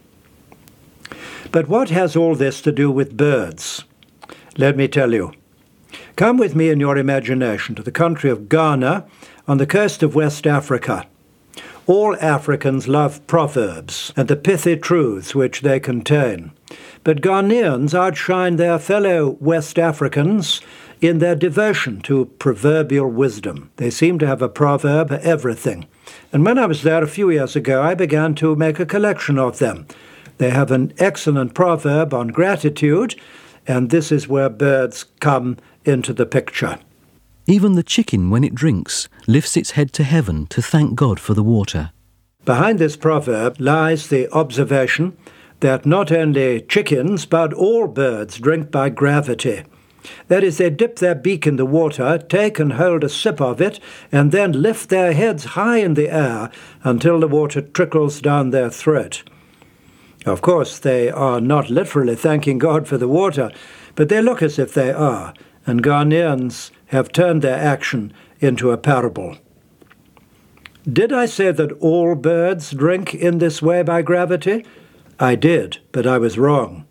But 1.51 1.67
what 1.67 1.89
has 1.89 2.15
all 2.15 2.35
this 2.35 2.61
to 2.61 2.71
do 2.71 2.89
with 2.91 3.17
birds? 3.17 3.83
Let 4.57 4.77
me 4.77 4.87
tell 4.87 5.13
you. 5.13 5.33
Come 6.15 6.37
with 6.37 6.55
me 6.55 6.69
in 6.69 6.79
your 6.79 6.97
imagination 6.97 7.75
to 7.75 7.83
the 7.83 7.91
country 7.91 8.29
of 8.29 8.47
Ghana 8.47 9.05
on 9.47 9.57
the 9.57 9.65
coast 9.65 10.03
of 10.03 10.15
West 10.15 10.45
Africa. 10.45 11.07
All 11.87 12.15
Africans 12.21 12.87
love 12.87 13.25
proverbs 13.25 14.13
and 14.15 14.27
the 14.27 14.35
pithy 14.35 14.77
truths 14.77 15.33
which 15.33 15.61
they 15.61 15.79
contain. 15.79 16.51
But 17.03 17.21
Ghanaians 17.21 17.95
outshine 17.95 18.57
their 18.57 18.77
fellow 18.77 19.37
West 19.39 19.79
Africans 19.79 20.61
in 21.01 21.17
their 21.17 21.35
devotion 21.35 21.99
to 22.01 22.25
proverbial 22.37 23.09
wisdom. 23.09 23.71
They 23.77 23.89
seem 23.89 24.19
to 24.19 24.27
have 24.27 24.43
a 24.43 24.49
proverb 24.49 25.07
for 25.07 25.17
everything. 25.17 25.87
And 26.31 26.45
when 26.45 26.59
I 26.59 26.67
was 26.67 26.83
there 26.83 27.03
a 27.03 27.07
few 27.07 27.31
years 27.31 27.55
ago, 27.55 27.81
I 27.81 27.95
began 27.95 28.35
to 28.35 28.55
make 28.55 28.79
a 28.79 28.85
collection 28.85 29.39
of 29.39 29.57
them. 29.57 29.87
They 30.37 30.51
have 30.51 30.71
an 30.71 30.93
excellent 30.99 31.55
proverb 31.55 32.13
on 32.13 32.27
gratitude, 32.27 33.15
and 33.65 33.89
this 33.89 34.11
is 34.11 34.27
where 34.27 34.49
birds 34.49 35.05
come 35.19 35.57
into 35.83 36.13
the 36.13 36.27
picture. 36.27 36.77
Even 37.47 37.73
the 37.73 37.83
chicken, 37.83 38.29
when 38.29 38.43
it 38.43 38.55
drinks, 38.55 39.09
lifts 39.27 39.57
its 39.57 39.71
head 39.71 39.91
to 39.93 40.03
heaven 40.03 40.45
to 40.47 40.61
thank 40.61 40.95
God 40.95 41.19
for 41.19 41.33
the 41.33 41.43
water. 41.43 41.91
Behind 42.45 42.79
this 42.79 42.95
proverb 42.95 43.59
lies 43.59 44.07
the 44.07 44.31
observation 44.31 45.17
that 45.59 45.85
not 45.85 46.11
only 46.11 46.61
chickens, 46.61 47.25
but 47.25 47.53
all 47.53 47.87
birds 47.87 48.39
drink 48.39 48.71
by 48.71 48.89
gravity. 48.89 49.63
That 50.27 50.43
is, 50.43 50.57
they 50.57 50.69
dip 50.71 50.97
their 50.97 51.13
beak 51.13 51.45
in 51.45 51.57
the 51.57 51.65
water, 51.65 52.17
take 52.17 52.59
and 52.59 52.73
hold 52.73 53.03
a 53.03 53.09
sip 53.09 53.39
of 53.39 53.61
it, 53.61 53.79
and 54.11 54.31
then 54.31 54.61
lift 54.61 54.89
their 54.89 55.13
heads 55.13 55.45
high 55.45 55.77
in 55.77 55.93
the 55.93 56.09
air 56.09 56.49
until 56.83 57.19
the 57.19 57.27
water 57.27 57.61
trickles 57.61 58.21
down 58.21 58.49
their 58.49 58.69
throat. 58.69 59.23
Of 60.25 60.41
course, 60.41 60.79
they 60.79 61.09
are 61.09 61.41
not 61.41 61.69
literally 61.69 62.15
thanking 62.15 62.57
God 62.57 62.87
for 62.87 62.97
the 62.97 63.07
water, 63.07 63.51
but 63.95 64.09
they 64.09 64.21
look 64.21 64.41
as 64.41 64.57
if 64.57 64.73
they 64.73 64.91
are, 64.91 65.33
and 65.65 65.83
Ghanaians 65.83 66.71
have 66.91 67.11
turned 67.11 67.41
their 67.41 67.57
action 67.57 68.13
into 68.39 68.71
a 68.71 68.77
parable. 68.77 69.37
Did 70.91 71.13
I 71.13 71.25
say 71.25 71.51
that 71.51 71.71
all 71.73 72.15
birds 72.15 72.71
drink 72.71 73.13
in 73.13 73.37
this 73.37 73.61
way 73.61 73.83
by 73.83 74.01
gravity? 74.01 74.65
I 75.19 75.35
did, 75.35 75.77
but 75.91 76.07
I 76.07 76.17
was 76.17 76.37
wrong. 76.37 76.85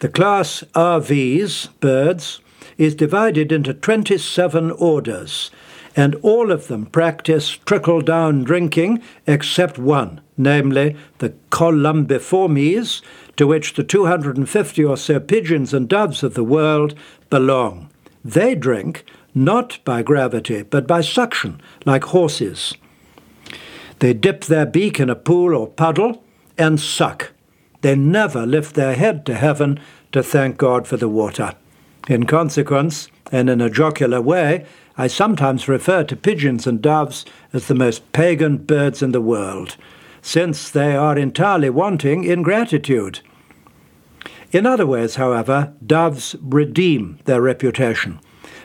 The 0.00 0.08
class 0.08 0.64
Aves, 0.74 1.66
birds, 1.80 2.40
is 2.78 2.94
divided 2.94 3.52
into 3.52 3.74
27 3.74 4.70
orders, 4.72 5.50
and 5.94 6.14
all 6.22 6.50
of 6.50 6.68
them 6.68 6.86
practice 6.86 7.50
trickle 7.50 8.00
down 8.00 8.42
drinking 8.42 9.02
except 9.26 9.78
one, 9.78 10.22
namely 10.38 10.96
the 11.18 11.34
Columbiformes, 11.50 13.02
to 13.36 13.46
which 13.46 13.74
the 13.74 13.84
250 13.84 14.84
or 14.84 14.96
so 14.96 15.20
pigeons 15.20 15.74
and 15.74 15.88
doves 15.88 16.22
of 16.22 16.32
the 16.32 16.44
world 16.44 16.94
belong. 17.28 17.90
They 18.24 18.54
drink 18.54 19.04
not 19.34 19.78
by 19.84 20.02
gravity, 20.02 20.62
but 20.62 20.86
by 20.86 21.00
suction, 21.00 21.60
like 21.84 22.04
horses. 22.04 22.74
They 24.00 24.14
dip 24.14 24.44
their 24.44 24.66
beak 24.66 24.98
in 24.98 25.10
a 25.10 25.14
pool 25.14 25.54
or 25.54 25.68
puddle 25.68 26.22
and 26.56 26.80
suck. 26.80 27.32
They 27.82 27.94
never 27.94 28.46
lift 28.46 28.74
their 28.74 28.94
head 28.94 29.24
to 29.26 29.34
heaven 29.34 29.78
to 30.12 30.22
thank 30.22 30.56
God 30.56 30.86
for 30.86 30.96
the 30.96 31.08
water. 31.08 31.54
In 32.08 32.24
consequence, 32.24 33.08
and 33.30 33.48
in 33.48 33.60
a 33.60 33.70
jocular 33.70 34.20
way, 34.20 34.66
I 34.96 35.06
sometimes 35.06 35.68
refer 35.68 36.04
to 36.04 36.16
pigeons 36.16 36.66
and 36.66 36.82
doves 36.82 37.24
as 37.52 37.68
the 37.68 37.74
most 37.74 38.10
pagan 38.12 38.58
birds 38.58 39.02
in 39.02 39.12
the 39.12 39.20
world, 39.20 39.76
since 40.20 40.70
they 40.70 40.96
are 40.96 41.16
entirely 41.16 41.70
wanting 41.70 42.24
in 42.24 42.42
gratitude. 42.42 43.20
In 44.52 44.66
other 44.66 44.86
ways, 44.86 45.14
however, 45.14 45.72
doves 45.86 46.36
redeem 46.42 47.18
their 47.24 47.40
reputation, 47.40 48.20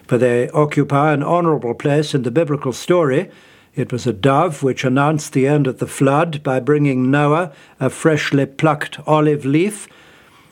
for 0.07 0.17
they 0.17 0.49
occupy 0.49 1.13
an 1.13 1.23
honorable 1.23 1.73
place 1.73 2.13
in 2.13 2.23
the 2.23 2.31
biblical 2.31 2.73
story. 2.73 3.29
It 3.75 3.91
was 3.91 4.07
a 4.07 4.13
dove 4.13 4.63
which 4.63 4.85
announced 4.85 5.33
the 5.33 5.47
end 5.47 5.67
of 5.67 5.79
the 5.79 5.87
flood 5.87 6.41
by 6.43 6.59
bringing 6.59 7.11
Noah 7.11 7.51
a 7.79 7.89
freshly 7.89 8.45
plucked 8.45 8.99
olive 9.07 9.45
leaf, 9.45 9.87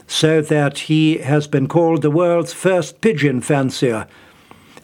so 0.07 0.41
that 0.41 0.79
he 0.79 1.19
has 1.19 1.47
been 1.47 1.67
called 1.67 2.01
the 2.01 2.11
world's 2.11 2.53
first 2.53 2.99
pigeon 2.99 3.39
fancier. 3.39 4.07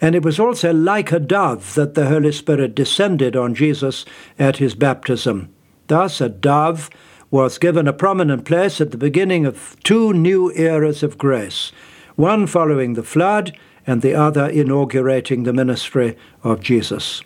And 0.02 0.16
it 0.16 0.24
was 0.24 0.40
also 0.40 0.74
like 0.74 1.12
a 1.12 1.20
dove 1.20 1.74
that 1.76 1.94
the 1.94 2.08
Holy 2.08 2.32
Spirit 2.32 2.74
descended 2.74 3.36
on 3.36 3.54
Jesus 3.54 4.06
at 4.38 4.58
his 4.58 4.76
baptism. 4.76 5.54
Thus, 5.88 6.22
a 6.22 6.30
dove 6.30 6.90
was 7.32 7.58
given 7.58 7.88
a 7.88 7.94
prominent 7.94 8.46
place 8.46 8.80
at 8.80 8.92
the 8.92 8.98
beginning 8.98 9.46
of 9.46 9.76
two 9.84 10.14
new 10.14 10.52
eras 10.54 11.04
of 11.04 11.18
grace, 11.18 11.74
one 12.16 12.48
following 12.48 12.94
the 12.94 13.04
flood 13.04 13.56
and 13.90 14.04
the 14.04 14.14
other 14.14 14.48
inaugurating 14.48 15.44
the 15.44 15.52
ministry 15.52 16.16
of 16.44 16.62
Jesus. 16.62 17.24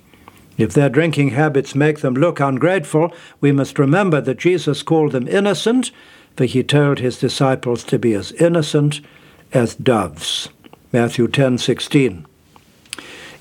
If 0.58 0.71
their 0.71 0.88
drinking 0.88 1.32
habits 1.32 1.76
make 1.76 1.99
them 1.99 2.13
look 2.13 2.39
ungrateful, 2.39 3.13
we 3.41 3.52
must 3.52 3.78
remember 3.78 4.21
that 4.21 4.39
Jesus 4.39 4.82
called 4.82 5.12
them 5.12 5.28
innocent, 5.28 5.91
for 6.38 6.45
he 6.45 6.63
told 6.63 6.99
his 6.99 7.19
disciples 7.19 7.84
to 7.84 7.99
be 7.99 8.13
as 8.13 8.32
innocent 8.34 9.02
as 9.52 9.76
doves. 9.76 10.47
Matthew 10.93 11.28
10:16. 11.28 12.26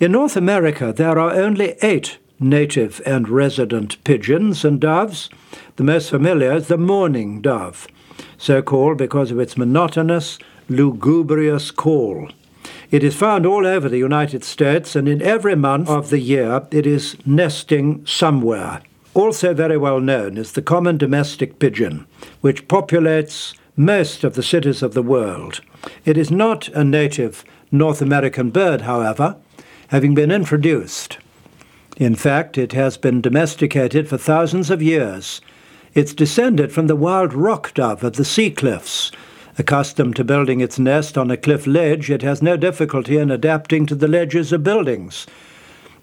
In 0.01 0.11
North 0.11 0.37
America, 0.37 0.93
there 0.93 1.17
are 1.17 1.33
only 1.33 1.77
eight 1.81 2.19
native 2.41 3.01
and 3.07 3.29
resident 3.29 4.03
pigeons 4.03 4.65
and 4.65 4.81
doves. 4.81 5.31
The 5.77 5.85
most 5.85 6.11
familiar 6.11 6.55
is 6.55 6.67
the 6.67 6.77
mourning 6.77 7.41
dove, 7.41 7.87
so 8.37 8.63
called 8.63 8.99
because 8.99 9.31
of 9.31 9.39
its 9.39 9.57
monotonous, 9.57 10.41
lugubrious 10.69 11.71
call. 11.71 12.29
It 12.93 13.03
is 13.03 13.17
found 13.17 13.47
all 13.47 13.67
over 13.67 13.89
the 13.89 13.97
United 13.97 14.45
States, 14.45 14.95
and 14.95 15.09
in 15.09 15.23
every 15.23 15.57
month 15.57 15.89
of 15.89 16.11
the 16.11 16.19
year 16.19 16.67
it 16.71 16.87
is 16.87 17.17
nesting 17.25 18.05
somewhere. 18.05 18.83
Also, 19.15 19.55
very 19.55 19.79
well 19.79 19.99
known 19.99 20.37
is 20.37 20.53
the 20.53 20.61
common 20.61 20.99
domestic 20.99 21.59
pigeon, 21.59 22.07
which 22.43 22.69
populates 22.69 23.55
most 23.77 24.25
of 24.25 24.35
the 24.35 24.43
cities 24.43 24.83
of 24.83 24.93
the 24.93 25.03
world. 25.03 25.63
It 26.05 26.19
is 26.19 26.31
not 26.31 26.69
a 26.69 26.85
native 26.85 27.47
North 27.71 28.03
American 28.03 28.51
bird, 28.51 28.83
however, 28.83 29.37
having 29.89 30.15
been 30.15 30.31
introduced. 30.31 31.17
In 31.97 32.15
fact, 32.15 32.59
it 32.59 32.73
has 32.73 32.99
been 32.99 33.23
domesticated 33.23 34.07
for 34.07 34.19
thousands 34.19 34.69
of 34.69 34.83
years. 34.83 35.41
It's 35.95 36.13
descended 36.13 36.73
from 36.73 36.89
the 36.89 36.97
wild 36.97 37.33
rock 37.33 37.73
dove 37.73 38.05
of 38.05 38.17
the 38.17 38.25
sea 38.27 38.51
cliffs, 38.51 39.11
Accustomed 39.59 40.17
to 40.17 40.25
building 40.25 40.61
its 40.61 40.79
nest 40.79 41.19
on 41.19 41.31
a 41.31 41.37
cliff 41.37 41.67
ledge, 41.67 42.11
it 42.11 42.23
has 42.23 42.41
no 42.41 42.57
difficulty 42.57 43.19
in 43.19 43.31
adapting 43.31 43.85
to 43.87 43.95
the 43.95 44.09
ledges 44.09 44.51
of 44.53 44.65
buildings. 44.65 45.27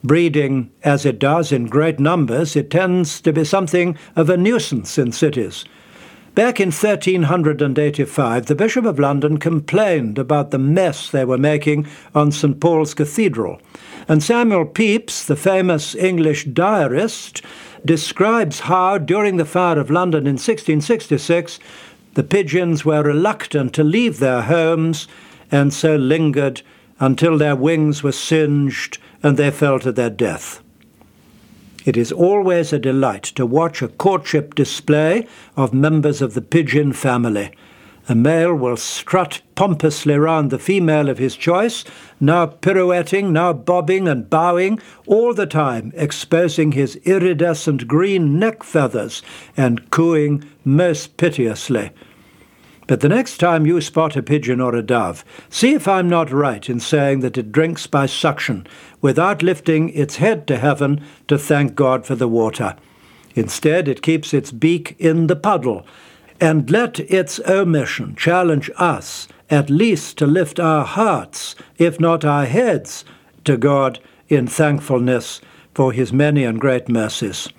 Breeding, 0.04 0.72
as 0.84 1.06
it 1.06 1.20
does 1.20 1.52
in 1.52 1.66
great 1.66 2.00
numbers, 2.00 2.56
it 2.56 2.70
tends 2.70 3.20
to 3.22 3.34
be 3.34 3.44
something 3.44 3.98
of 4.16 4.30
a 4.30 4.38
nuisance 4.38 4.98
in 4.98 5.12
cities. 5.12 5.66
Back 6.36 6.60
in 6.60 6.68
1385, 6.68 8.46
the 8.46 8.56
Bishop 8.56 8.86
of 8.86 9.00
London 9.00 9.40
complained 9.40 10.20
about 10.20 10.52
the 10.52 10.60
mess 10.60 11.10
they 11.10 11.26
were 11.26 11.38
making 11.38 11.88
on 12.14 12.32
St. 12.32 12.60
Paul's 12.60 12.94
Cathedral. 12.94 13.60
And 14.08 14.24
Samuel 14.24 14.66
Pepys, 14.66 15.26
the 15.26 15.36
famous 15.36 15.96
English 15.96 16.46
diarist, 16.46 17.42
describes 17.84 18.62
how, 18.62 19.00
during 19.00 19.38
the 19.38 19.44
fire 19.44 19.80
of 19.80 19.90
London 19.90 20.28
in 20.28 20.34
1666, 20.34 21.60
the 22.14 22.24
pigeons 22.24 22.84
were 22.84 23.04
reluctant 23.04 23.74
to 23.74 23.84
leave 23.84 24.20
their 24.20 24.44
homes 24.44 25.08
and 25.52 25.74
so 25.74 25.96
lingered 25.96 26.62
until 27.00 27.38
their 27.38 27.56
wings 27.56 28.04
were 28.04 28.12
singed 28.12 28.98
and 29.24 29.38
they 29.38 29.52
fell 29.52 29.80
to 29.80 29.92
their 29.92 30.10
death. 30.10 30.62
It 31.86 31.96
is 31.96 32.12
always 32.12 32.74
a 32.74 32.80
delight 32.80 33.24
to 33.24 33.46
watch 33.46 33.82
a 33.82 33.88
courtship 33.88 34.54
display 34.54 35.28
of 35.56 35.74
members 35.74 36.22
of 36.22 36.34
the 36.34 36.42
pigeon 36.42 36.94
family. 36.94 37.52
A 38.10 38.16
male 38.16 38.56
will 38.56 38.76
strut 38.76 39.42
pompously 39.54 40.16
round 40.16 40.50
the 40.50 40.58
female 40.58 41.10
of 41.10 41.20
his 41.20 41.36
choice, 41.36 41.86
now 42.20 42.48
pirouetting, 42.48 43.32
now 43.32 43.54
bobbing 43.54 44.08
and 44.08 44.28
bowing, 44.28 44.80
all 45.06 45.36
the 45.36 45.46
time 45.46 45.92
exposing 45.96 46.72
his 46.72 46.96
iridescent 47.04 47.88
green 47.88 48.40
neck 48.40 48.64
feathers 48.64 49.22
and 49.56 49.92
cooing 49.92 50.44
most 50.66 51.18
piteously. 51.18 51.92
But 52.88 53.02
the 53.02 53.10
next 53.10 53.38
time 53.38 53.68
you 53.68 53.80
spot 53.80 54.16
a 54.16 54.24
pigeon 54.24 54.60
or 54.60 54.74
a 54.74 54.82
dove, 54.82 55.24
see 55.48 55.76
if 55.76 55.88
I'm 55.88 56.10
not 56.10 56.32
right 56.32 56.68
in 56.68 56.80
saying 56.80 57.20
that 57.20 57.38
it 57.38 57.52
drinks 57.52 57.86
by 57.86 58.08
suction, 58.08 58.66
without 59.02 59.44
lifting 59.44 59.90
its 59.90 60.16
head 60.16 60.48
to 60.48 60.58
heaven 60.58 61.06
to 61.28 61.38
thank 61.38 61.76
God 61.76 62.08
for 62.08 62.16
the 62.16 62.28
water. 62.28 62.76
Instead, 63.36 63.88
it 63.88 64.02
keeps 64.02 64.34
its 64.34 64.52
beak 64.52 64.96
in 64.98 65.28
the 65.28 65.36
puddle, 65.36 65.86
and 66.42 66.70
let 66.70 67.00
its 67.00 67.40
omission 67.48 68.16
challenge 68.16 68.70
us 68.78 69.28
at 69.50 69.70
least 69.70 70.18
to 70.18 70.28
lift 70.28 70.60
our 70.60 70.86
hearts, 70.86 71.56
if 71.78 72.00
not 72.00 72.24
our 72.24 72.46
heads, 72.46 73.04
to 73.46 73.58
God 73.58 74.00
in 74.28 74.48
thankfulness 74.48 75.42
for 75.74 75.92
his 75.92 76.14
many 76.14 76.44
and 76.44 76.60
great 76.60 76.88
mercies. 76.88 77.50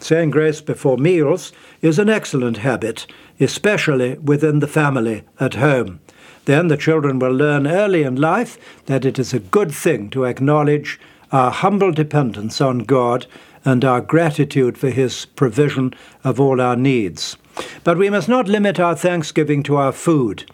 Saying 0.00 0.30
grace 0.30 0.60
before 0.60 0.98
meals 0.98 1.52
is 1.80 1.98
an 1.98 2.08
excellent 2.08 2.58
habit, 2.58 3.06
especially 3.40 4.18
within 4.18 4.58
the 4.58 4.66
family 4.66 5.22
at 5.40 5.54
home. 5.54 6.00
Then 6.44 6.68
the 6.68 6.76
children 6.76 7.18
will 7.18 7.32
learn 7.32 7.66
early 7.66 8.02
in 8.02 8.16
life 8.16 8.58
that 8.86 9.04
it 9.04 9.18
is 9.18 9.32
a 9.32 9.40
good 9.40 9.72
thing 9.72 10.10
to 10.10 10.24
acknowledge 10.24 11.00
our 11.32 11.50
humble 11.50 11.92
dependence 11.92 12.60
on 12.60 12.78
God 12.80 13.26
and 13.64 13.84
our 13.84 14.00
gratitude 14.00 14.78
for 14.78 14.90
His 14.90 15.24
provision 15.24 15.92
of 16.22 16.38
all 16.38 16.60
our 16.60 16.76
needs. 16.76 17.36
But 17.84 17.98
we 17.98 18.10
must 18.10 18.28
not 18.28 18.48
limit 18.48 18.80
our 18.80 18.94
thanksgiving 18.94 19.62
to 19.64 19.76
our 19.76 19.92
food. 19.92 20.50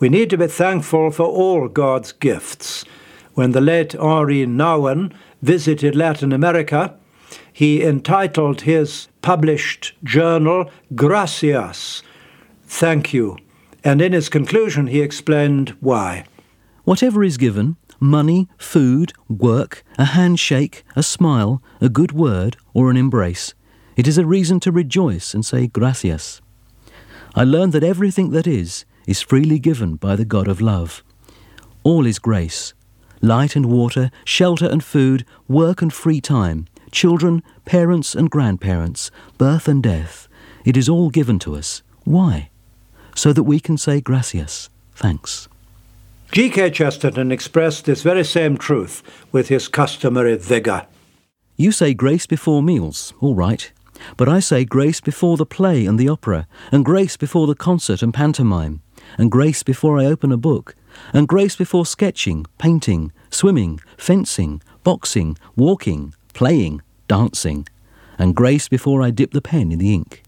We 0.00 0.08
need 0.08 0.30
to 0.30 0.38
be 0.38 0.46
thankful 0.46 1.10
for 1.10 1.26
all 1.26 1.68
God's 1.68 2.12
gifts. 2.12 2.84
When 3.34 3.52
the 3.52 3.60
late 3.60 3.94
Henri 3.94 4.46
Nouwen 4.46 5.12
visited 5.42 5.94
Latin 5.94 6.32
America, 6.32 6.96
he 7.52 7.82
entitled 7.82 8.62
his 8.62 9.08
published 9.22 9.94
journal 10.04 10.70
Gracias, 10.94 12.02
Thank 12.64 13.12
You, 13.12 13.36
and 13.84 14.00
in 14.00 14.12
his 14.12 14.28
conclusion 14.28 14.86
he 14.86 15.00
explained 15.00 15.76
why. 15.80 16.24
Whatever 16.84 17.24
is 17.24 17.36
given, 17.36 17.76
money, 17.98 18.48
food, 18.58 19.12
work, 19.28 19.84
a 19.98 20.04
handshake, 20.04 20.84
a 20.94 21.02
smile, 21.02 21.62
a 21.80 21.88
good 21.88 22.12
word, 22.12 22.56
or 22.74 22.90
an 22.90 22.96
embrace, 22.96 23.54
it 23.96 24.06
is 24.06 24.18
a 24.18 24.26
reason 24.26 24.60
to 24.60 24.70
rejoice 24.70 25.34
and 25.34 25.44
say 25.44 25.66
gracias. 25.66 26.40
I 27.38 27.44
learned 27.44 27.74
that 27.74 27.84
everything 27.84 28.30
that 28.30 28.46
is, 28.46 28.86
is 29.06 29.20
freely 29.20 29.58
given 29.58 29.96
by 29.96 30.16
the 30.16 30.24
God 30.24 30.48
of 30.48 30.62
love. 30.62 31.04
All 31.84 32.06
is 32.06 32.18
grace 32.18 32.72
light 33.20 33.56
and 33.56 33.66
water, 33.66 34.10
shelter 34.24 34.66
and 34.66 34.82
food, 34.82 35.24
work 35.48 35.82
and 35.82 35.92
free 35.92 36.20
time, 36.20 36.66
children, 36.90 37.42
parents 37.66 38.14
and 38.14 38.30
grandparents, 38.30 39.10
birth 39.36 39.68
and 39.68 39.82
death. 39.82 40.28
It 40.64 40.76
is 40.76 40.88
all 40.88 41.10
given 41.10 41.38
to 41.40 41.56
us. 41.56 41.82
Why? 42.04 42.48
So 43.14 43.32
that 43.32 43.42
we 43.42 43.60
can 43.60 43.76
say 43.76 44.00
gracias, 44.00 44.70
thanks. 44.94 45.48
G.K. 46.32 46.70
Chesterton 46.70 47.32
expressed 47.32 47.84
this 47.84 48.02
very 48.02 48.24
same 48.24 48.56
truth 48.56 49.02
with 49.32 49.48
his 49.48 49.68
customary 49.68 50.36
vigour. 50.36 50.86
You 51.56 51.72
say 51.72 51.94
grace 51.94 52.26
before 52.26 52.62
meals, 52.62 53.12
all 53.20 53.34
right. 53.34 53.72
But 54.16 54.28
I 54.28 54.40
say 54.40 54.64
grace 54.64 55.00
before 55.00 55.36
the 55.36 55.46
play 55.46 55.86
and 55.86 55.98
the 55.98 56.08
opera, 56.08 56.46
and 56.72 56.84
grace 56.84 57.16
before 57.16 57.46
the 57.46 57.54
concert 57.54 58.02
and 58.02 58.12
pantomime, 58.12 58.82
and 59.18 59.30
grace 59.30 59.62
before 59.62 59.98
I 59.98 60.06
open 60.06 60.32
a 60.32 60.36
book, 60.36 60.74
and 61.12 61.28
grace 61.28 61.56
before 61.56 61.86
sketching, 61.86 62.46
painting, 62.58 63.12
swimming, 63.30 63.80
fencing, 63.96 64.62
boxing, 64.84 65.36
walking, 65.56 66.14
playing, 66.34 66.82
dancing, 67.08 67.68
and 68.18 68.34
grace 68.34 68.68
before 68.68 69.02
I 69.02 69.10
dip 69.10 69.32
the 69.32 69.42
pen 69.42 69.72
in 69.72 69.78
the 69.78 69.92
ink. 69.92 70.22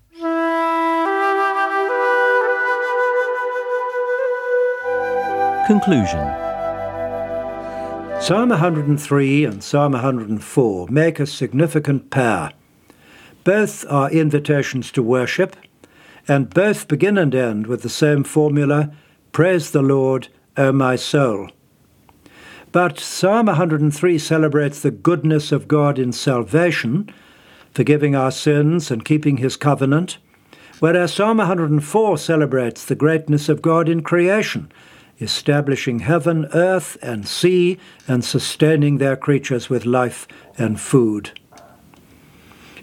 Conclusion 5.66 6.26
Psalm 8.20 8.48
103 8.48 9.44
and 9.44 9.62
Psalm 9.62 9.92
104 9.92 10.88
make 10.90 11.20
a 11.20 11.26
significant 11.26 12.10
pair. 12.10 12.50
Both 13.48 13.86
are 13.88 14.10
invitations 14.10 14.92
to 14.92 15.02
worship, 15.02 15.56
and 16.28 16.50
both 16.50 16.86
begin 16.86 17.16
and 17.16 17.34
end 17.34 17.66
with 17.66 17.80
the 17.80 17.88
same 17.88 18.22
formula 18.22 18.92
Praise 19.32 19.70
the 19.70 19.80
Lord, 19.80 20.28
O 20.58 20.70
my 20.70 20.96
soul. 20.96 21.48
But 22.72 23.00
Psalm 23.00 23.46
103 23.46 24.18
celebrates 24.18 24.82
the 24.82 24.90
goodness 24.90 25.50
of 25.50 25.66
God 25.66 25.98
in 25.98 26.12
salvation, 26.12 27.10
forgiving 27.72 28.14
our 28.14 28.30
sins 28.30 28.90
and 28.90 29.02
keeping 29.02 29.38
his 29.38 29.56
covenant, 29.56 30.18
whereas 30.80 31.14
Psalm 31.14 31.38
104 31.38 32.18
celebrates 32.18 32.84
the 32.84 32.94
greatness 32.94 33.48
of 33.48 33.62
God 33.62 33.88
in 33.88 34.02
creation, 34.02 34.70
establishing 35.22 36.00
heaven, 36.00 36.48
earth, 36.52 36.98
and 37.00 37.26
sea, 37.26 37.78
and 38.06 38.22
sustaining 38.22 38.98
their 38.98 39.16
creatures 39.16 39.70
with 39.70 39.86
life 39.86 40.28
and 40.58 40.78
food. 40.78 41.30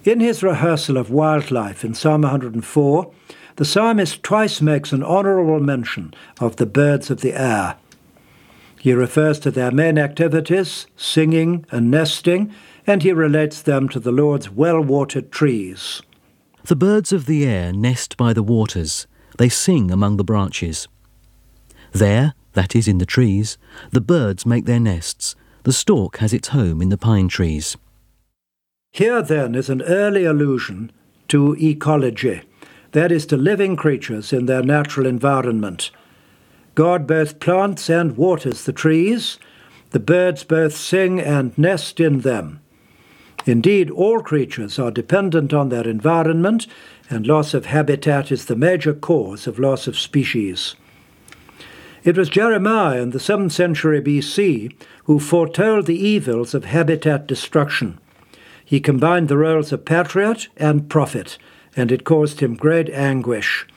In 0.05 0.19
his 0.19 0.43
rehearsal 0.43 0.97
of 0.97 1.09
wildlife 1.09 1.83
in 1.83 1.95
Psalm 1.95 2.21
104, 2.21 3.11
the 3.55 3.65
psalmist 3.65 4.21
twice 4.21 4.61
makes 4.61 4.93
an 4.93 5.03
honourable 5.03 5.59
mention 5.59 6.13
of 6.39 6.57
the 6.57 6.67
birds 6.67 7.09
of 7.09 7.21
the 7.21 7.33
air. 7.33 7.77
He 8.79 8.93
refers 8.93 9.39
to 9.39 9.49
their 9.49 9.71
main 9.71 9.97
activities, 9.97 10.85
singing 10.95 11.65
and 11.71 11.89
nesting, 11.89 12.53
and 12.85 13.01
he 13.01 13.11
relates 13.11 13.63
them 13.63 13.89
to 13.89 13.99
the 13.99 14.11
Lord's 14.11 14.51
well 14.51 14.79
watered 14.79 15.31
trees. 15.31 16.03
The 16.65 16.75
birds 16.75 17.11
of 17.11 17.25
the 17.25 17.43
air 17.43 17.73
nest 17.73 18.15
by 18.15 18.31
the 18.31 18.43
waters, 18.43 19.07
they 19.39 19.49
sing 19.49 19.89
among 19.89 20.17
the 20.17 20.23
branches. 20.23 20.87
There, 21.93 22.35
that 22.53 22.75
is, 22.75 22.87
in 22.87 22.99
the 22.99 23.07
trees, 23.07 23.57
the 23.89 24.01
birds 24.01 24.45
make 24.45 24.65
their 24.65 24.79
nests. 24.79 25.35
The 25.63 25.73
stork 25.73 26.17
has 26.17 26.31
its 26.31 26.49
home 26.49 26.79
in 26.79 26.89
the 26.89 26.97
pine 26.97 27.27
trees. 27.27 27.75
Here, 28.95 29.21
then, 29.21 29.55
is 29.55 29.69
an 29.69 29.81
early 29.81 30.23
allusion 30.23 30.89
to 31.27 31.57
ecology, 31.61 32.43
that 32.93 33.11
is, 33.11 33.25
to 33.25 33.35
living 33.35 33.75
creatures 33.75 34.31
in 34.31 34.45
their 34.45 34.63
natural 34.63 35.05
environment. 35.05 35.91
God 36.75 37.05
both 37.05 37.41
plants 37.41 37.89
and 37.89 38.15
waters 38.15 38.63
the 38.63 38.71
trees, 38.71 39.37
the 39.89 39.99
birds 39.99 40.45
both 40.45 40.73
sing 40.73 41.19
and 41.19 41.57
nest 41.57 41.99
in 41.99 42.21
them. 42.21 42.61
Indeed, 43.45 43.91
all 43.91 44.21
creatures 44.21 44.79
are 44.79 44.91
dependent 44.91 45.53
on 45.53 45.67
their 45.67 45.85
environment, 45.85 46.65
and 47.09 47.27
loss 47.27 47.53
of 47.53 47.65
habitat 47.65 48.31
is 48.31 48.45
the 48.45 48.55
major 48.55 48.93
cause 48.93 49.45
of 49.45 49.59
loss 49.59 49.87
of 49.87 49.99
species. 49.99 50.77
It 52.05 52.17
was 52.17 52.29
Jeremiah 52.29 53.01
in 53.01 53.09
the 53.09 53.19
7th 53.19 53.51
century 53.51 53.99
BC 53.99 54.73
who 55.03 55.19
foretold 55.19 55.85
the 55.85 55.99
evils 55.99 56.53
of 56.53 56.63
habitat 56.63 57.27
destruction. 57.27 57.99
He 58.65 58.79
combined 58.79 59.27
the 59.27 59.37
roles 59.37 59.71
of 59.71 59.85
patriot 59.85 60.47
and 60.57 60.89
prophet, 60.89 61.37
and 61.75 61.91
it 61.91 62.03
caused 62.03 62.39
him 62.39 62.55
great 62.55 62.89
anguish. 62.89 63.67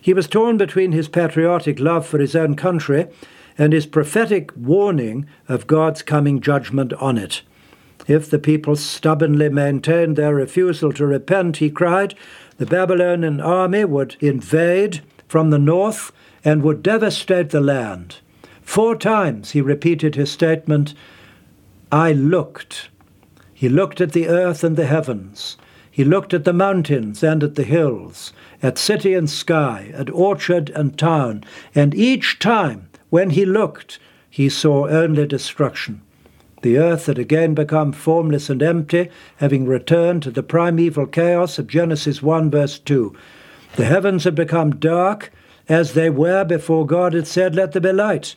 He 0.00 0.14
was 0.14 0.26
torn 0.26 0.56
between 0.56 0.92
his 0.92 1.08
patriotic 1.08 1.78
love 1.78 2.06
for 2.06 2.18
his 2.18 2.34
own 2.34 2.56
country 2.56 3.06
and 3.58 3.72
his 3.72 3.86
prophetic 3.86 4.50
warning 4.56 5.26
of 5.48 5.66
God's 5.66 6.02
coming 6.02 6.40
judgment 6.40 6.92
on 6.94 7.18
it. 7.18 7.42
If 8.08 8.28
the 8.28 8.38
people 8.38 8.74
stubbornly 8.74 9.48
maintained 9.48 10.16
their 10.16 10.34
refusal 10.34 10.92
to 10.94 11.06
repent, 11.06 11.58
he 11.58 11.70
cried, 11.70 12.14
the 12.56 12.66
Babylonian 12.66 13.40
army 13.40 13.84
would 13.84 14.16
invade 14.20 15.02
from 15.28 15.50
the 15.50 15.58
north 15.58 16.10
and 16.44 16.62
would 16.62 16.82
devastate 16.82 17.50
the 17.50 17.60
land. 17.60 18.16
Four 18.62 18.96
times 18.96 19.52
he 19.52 19.60
repeated 19.60 20.14
his 20.14 20.30
statement, 20.30 20.94
I 21.92 22.12
looked. 22.12 22.88
He 23.62 23.68
looked 23.68 24.00
at 24.00 24.10
the 24.10 24.26
earth 24.26 24.64
and 24.64 24.76
the 24.76 24.86
heavens. 24.86 25.56
He 25.88 26.02
looked 26.02 26.34
at 26.34 26.42
the 26.44 26.52
mountains 26.52 27.22
and 27.22 27.44
at 27.44 27.54
the 27.54 27.62
hills, 27.62 28.32
at 28.60 28.76
city 28.76 29.14
and 29.14 29.30
sky, 29.30 29.92
at 29.94 30.10
orchard 30.10 30.70
and 30.70 30.98
town, 30.98 31.44
and 31.72 31.94
each 31.94 32.40
time 32.40 32.88
when 33.08 33.30
he 33.30 33.44
looked, 33.44 34.00
he 34.28 34.48
saw 34.48 34.88
only 34.88 35.28
destruction. 35.28 36.02
The 36.62 36.76
earth 36.76 37.06
had 37.06 37.20
again 37.20 37.54
become 37.54 37.92
formless 37.92 38.50
and 38.50 38.60
empty, 38.64 39.10
having 39.36 39.64
returned 39.64 40.24
to 40.24 40.32
the 40.32 40.42
primeval 40.42 41.06
chaos 41.06 41.56
of 41.56 41.68
Genesis 41.68 42.20
1, 42.20 42.50
verse 42.50 42.80
2. 42.80 43.14
The 43.76 43.84
heavens 43.84 44.24
had 44.24 44.34
become 44.34 44.74
dark, 44.74 45.30
as 45.68 45.92
they 45.92 46.10
were 46.10 46.42
before 46.44 46.84
God 46.84 47.12
had 47.12 47.28
said, 47.28 47.54
Let 47.54 47.70
there 47.70 47.80
be 47.80 47.92
light. 47.92 48.34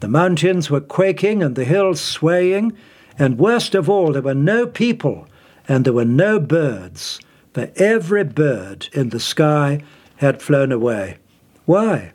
The 0.00 0.08
mountains 0.08 0.68
were 0.68 0.82
quaking 0.82 1.42
and 1.42 1.56
the 1.56 1.64
hills 1.64 2.02
swaying, 2.02 2.76
and 3.18 3.38
worst 3.38 3.74
of 3.74 3.88
all, 3.88 4.12
there 4.12 4.22
were 4.22 4.34
no 4.34 4.66
people 4.66 5.26
and 5.66 5.84
there 5.84 5.92
were 5.92 6.04
no 6.04 6.38
birds, 6.40 7.20
for 7.52 7.70
every 7.76 8.24
bird 8.24 8.88
in 8.92 9.10
the 9.10 9.20
sky 9.20 9.82
had 10.16 10.40
flown 10.40 10.72
away. 10.72 11.18
Why? 11.66 12.12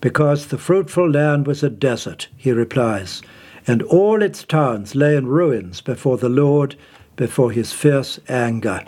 Because 0.00 0.46
the 0.46 0.58
fruitful 0.58 1.10
land 1.10 1.46
was 1.46 1.62
a 1.62 1.70
desert, 1.70 2.28
he 2.36 2.52
replies, 2.52 3.22
and 3.66 3.82
all 3.82 4.22
its 4.22 4.44
towns 4.44 4.94
lay 4.94 5.16
in 5.16 5.26
ruins 5.26 5.80
before 5.80 6.18
the 6.18 6.28
Lord, 6.28 6.76
before 7.16 7.52
his 7.52 7.72
fierce 7.72 8.20
anger 8.28 8.84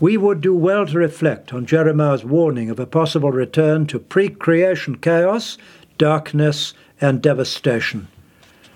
we 0.00 0.16
would 0.16 0.40
do 0.40 0.54
well 0.54 0.86
to 0.86 0.98
reflect 0.98 1.52
on 1.52 1.66
Jeremiah's 1.66 2.24
warning 2.24 2.70
of 2.70 2.80
a 2.80 2.86
possible 2.86 3.30
return 3.30 3.86
to 3.86 3.98
pre 3.98 4.30
creation 4.30 4.96
chaos, 4.96 5.58
darkness, 5.98 6.72
and 7.00 7.20
devastation. 7.20 8.08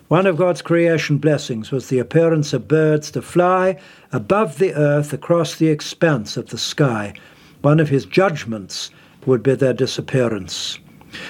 One 0.08 0.26
of 0.26 0.36
God's 0.36 0.60
creation 0.60 1.16
blessings 1.16 1.70
was 1.70 1.88
the 1.88 1.98
appearance 1.98 2.52
of 2.52 2.68
birds 2.68 3.10
to 3.12 3.22
fly 3.22 3.78
above 4.12 4.58
the 4.58 4.74
earth 4.74 5.14
across 5.14 5.54
the 5.54 5.68
expanse 5.68 6.36
of 6.36 6.50
the 6.50 6.58
sky. 6.58 7.14
One 7.62 7.80
of 7.80 7.88
his 7.88 8.04
judgments 8.04 8.90
would 9.24 9.42
be 9.42 9.54
their 9.54 9.72
disappearance. 9.72 10.78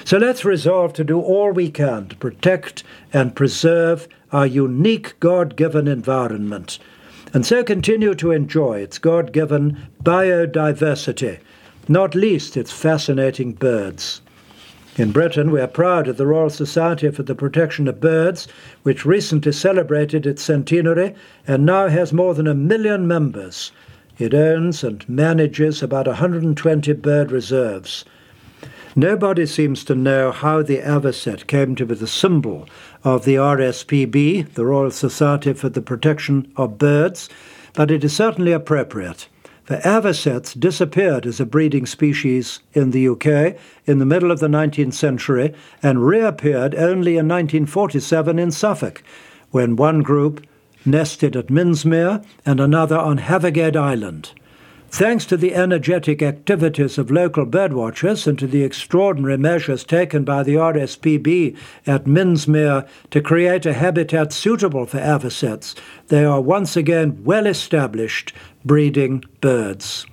So 0.03 0.17
let's 0.17 0.43
resolve 0.43 0.91
to 0.93 1.05
do 1.05 1.21
all 1.21 1.51
we 1.51 1.71
can 1.71 2.09
to 2.09 2.15
protect 2.17 2.83
and 3.13 3.35
preserve 3.35 4.09
our 4.33 4.45
unique 4.45 5.17
God 5.21 5.55
given 5.55 5.87
environment, 5.87 6.77
and 7.33 7.45
so 7.45 7.63
continue 7.63 8.13
to 8.15 8.31
enjoy 8.31 8.79
its 8.79 8.97
God 8.97 9.31
given 9.31 9.87
biodiversity, 10.03 11.39
not 11.87 12.13
least 12.13 12.57
its 12.57 12.71
fascinating 12.71 13.53
birds. 13.53 14.21
In 14.97 15.11
Britain, 15.11 15.51
we 15.51 15.59
are 15.59 15.67
proud 15.67 16.07
of 16.07 16.15
the 16.15 16.25
Royal 16.25 16.49
Society 16.49 17.11
for 17.11 17.23
the 17.23 17.35
Protection 17.35 17.89
of 17.89 17.99
Birds, 17.99 18.47
which 18.83 19.05
recently 19.05 19.51
celebrated 19.51 20.25
its 20.25 20.41
centenary 20.41 21.13
and 21.45 21.65
now 21.65 21.89
has 21.89 22.13
more 22.13 22.33
than 22.33 22.47
a 22.47 22.55
million 22.55 23.05
members. 23.05 23.73
It 24.17 24.33
owns 24.33 24.85
and 24.85 25.07
manages 25.09 25.83
about 25.83 26.07
120 26.07 26.93
bird 26.93 27.29
reserves. 27.29 28.05
Nobody 28.95 29.45
seems 29.45 29.83
to 29.83 29.95
know 29.95 30.31
how 30.31 30.61
the 30.61 30.79
avocet 30.79 31.45
came 31.47 31.75
to 31.75 31.85
be 31.85 31.95
the 31.95 32.07
symbol 32.07 32.65
of 33.03 33.25
the 33.25 33.35
RSPB, 33.35 34.53
the 34.53 34.65
Royal 34.65 34.91
Society 34.91 35.51
for 35.51 35.67
the 35.67 35.81
Protection 35.81 36.49
of 36.55 36.77
Birds, 36.77 37.27
but 37.73 37.91
it 37.91 38.05
is 38.05 38.15
certainly 38.15 38.53
appropriate. 38.53 39.27
The 39.67 39.85
avocets 39.87 40.53
disappeared 40.53 41.25
as 41.25 41.39
a 41.39 41.45
breeding 41.45 41.87
species 41.87 42.59
in 42.73 42.91
the 42.91 43.07
UK 43.07 43.57
in 43.87 43.97
the 43.97 44.05
middle 44.05 44.29
of 44.29 44.39
the 44.39 44.47
19th 44.47 44.93
century 44.93 45.55
and 45.81 46.05
reappeared 46.05 46.75
only 46.75 47.13
in 47.17 47.27
1947 47.27 48.37
in 48.37 48.51
Suffolk, 48.51 49.01
when 49.49 49.75
one 49.75 50.03
group 50.03 50.45
nested 50.85 51.35
at 51.35 51.47
Minsmere 51.47 52.23
and 52.45 52.59
another 52.59 52.97
on 52.97 53.17
Havergate 53.17 53.75
Island. 53.75 54.31
Thanks 54.89 55.25
to 55.25 55.35
the 55.35 55.53
energetic 55.55 56.21
activities 56.21 56.97
of 56.97 57.11
local 57.11 57.45
birdwatchers 57.45 58.27
and 58.27 58.39
to 58.39 58.47
the 58.47 58.63
extraordinary 58.63 59.37
measures 59.37 59.83
taken 59.83 60.23
by 60.23 60.43
the 60.43 60.55
RSPB 60.55 61.57
at 61.85 62.05
Minsmere 62.05 62.87
to 63.11 63.21
create 63.21 63.65
a 63.65 63.73
habitat 63.73 64.31
suitable 64.31 64.85
for 64.85 64.99
avocets, 64.99 65.75
they 66.07 66.23
are 66.23 66.39
once 66.39 66.77
again 66.77 67.21
well 67.25 67.45
established 67.45 68.31
breeding 68.63 69.23
birds. 69.41 70.05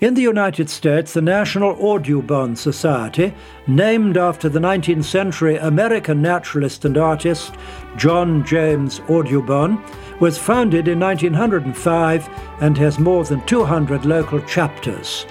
In 0.00 0.14
the 0.14 0.22
United 0.22 0.70
States, 0.70 1.12
the 1.12 1.20
National 1.20 1.76
Audubon 1.78 2.56
Society, 2.56 3.34
named 3.66 4.16
after 4.16 4.48
the 4.48 4.58
19th 4.58 5.04
century 5.04 5.56
American 5.56 6.22
naturalist 6.22 6.84
and 6.84 6.96
artist 6.96 7.54
John 7.96 8.44
James 8.44 9.00
Audubon, 9.08 9.82
was 10.20 10.38
founded 10.38 10.88
in 10.88 11.00
1905 11.00 12.28
and 12.60 12.78
has 12.78 12.98
more 12.98 13.24
than 13.24 13.44
200 13.46 14.04
local 14.04 14.40
chapters. 14.42 15.26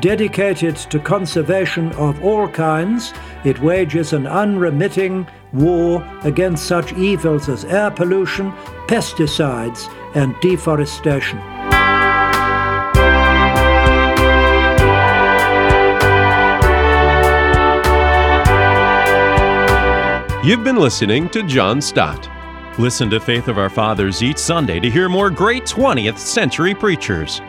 Dedicated 0.00 0.76
to 0.76 0.98
conservation 0.98 1.92
of 1.92 2.22
all 2.24 2.48
kinds, 2.48 3.12
it 3.44 3.60
wages 3.60 4.12
an 4.12 4.26
unremitting 4.26 5.26
war 5.52 6.04
against 6.24 6.66
such 6.66 6.92
evils 6.94 7.48
as 7.48 7.64
air 7.64 7.90
pollution, 7.90 8.50
pesticides, 8.88 9.88
and 10.14 10.34
deforestation. 10.40 11.53
You've 20.44 20.62
been 20.62 20.76
listening 20.76 21.30
to 21.30 21.42
John 21.42 21.80
Stott. 21.80 22.28
Listen 22.78 23.08
to 23.08 23.18
Faith 23.18 23.48
of 23.48 23.56
Our 23.56 23.70
Fathers 23.70 24.22
each 24.22 24.36
Sunday 24.36 24.78
to 24.78 24.90
hear 24.90 25.08
more 25.08 25.30
great 25.30 25.64
20th 25.64 26.18
century 26.18 26.74
preachers. 26.74 27.40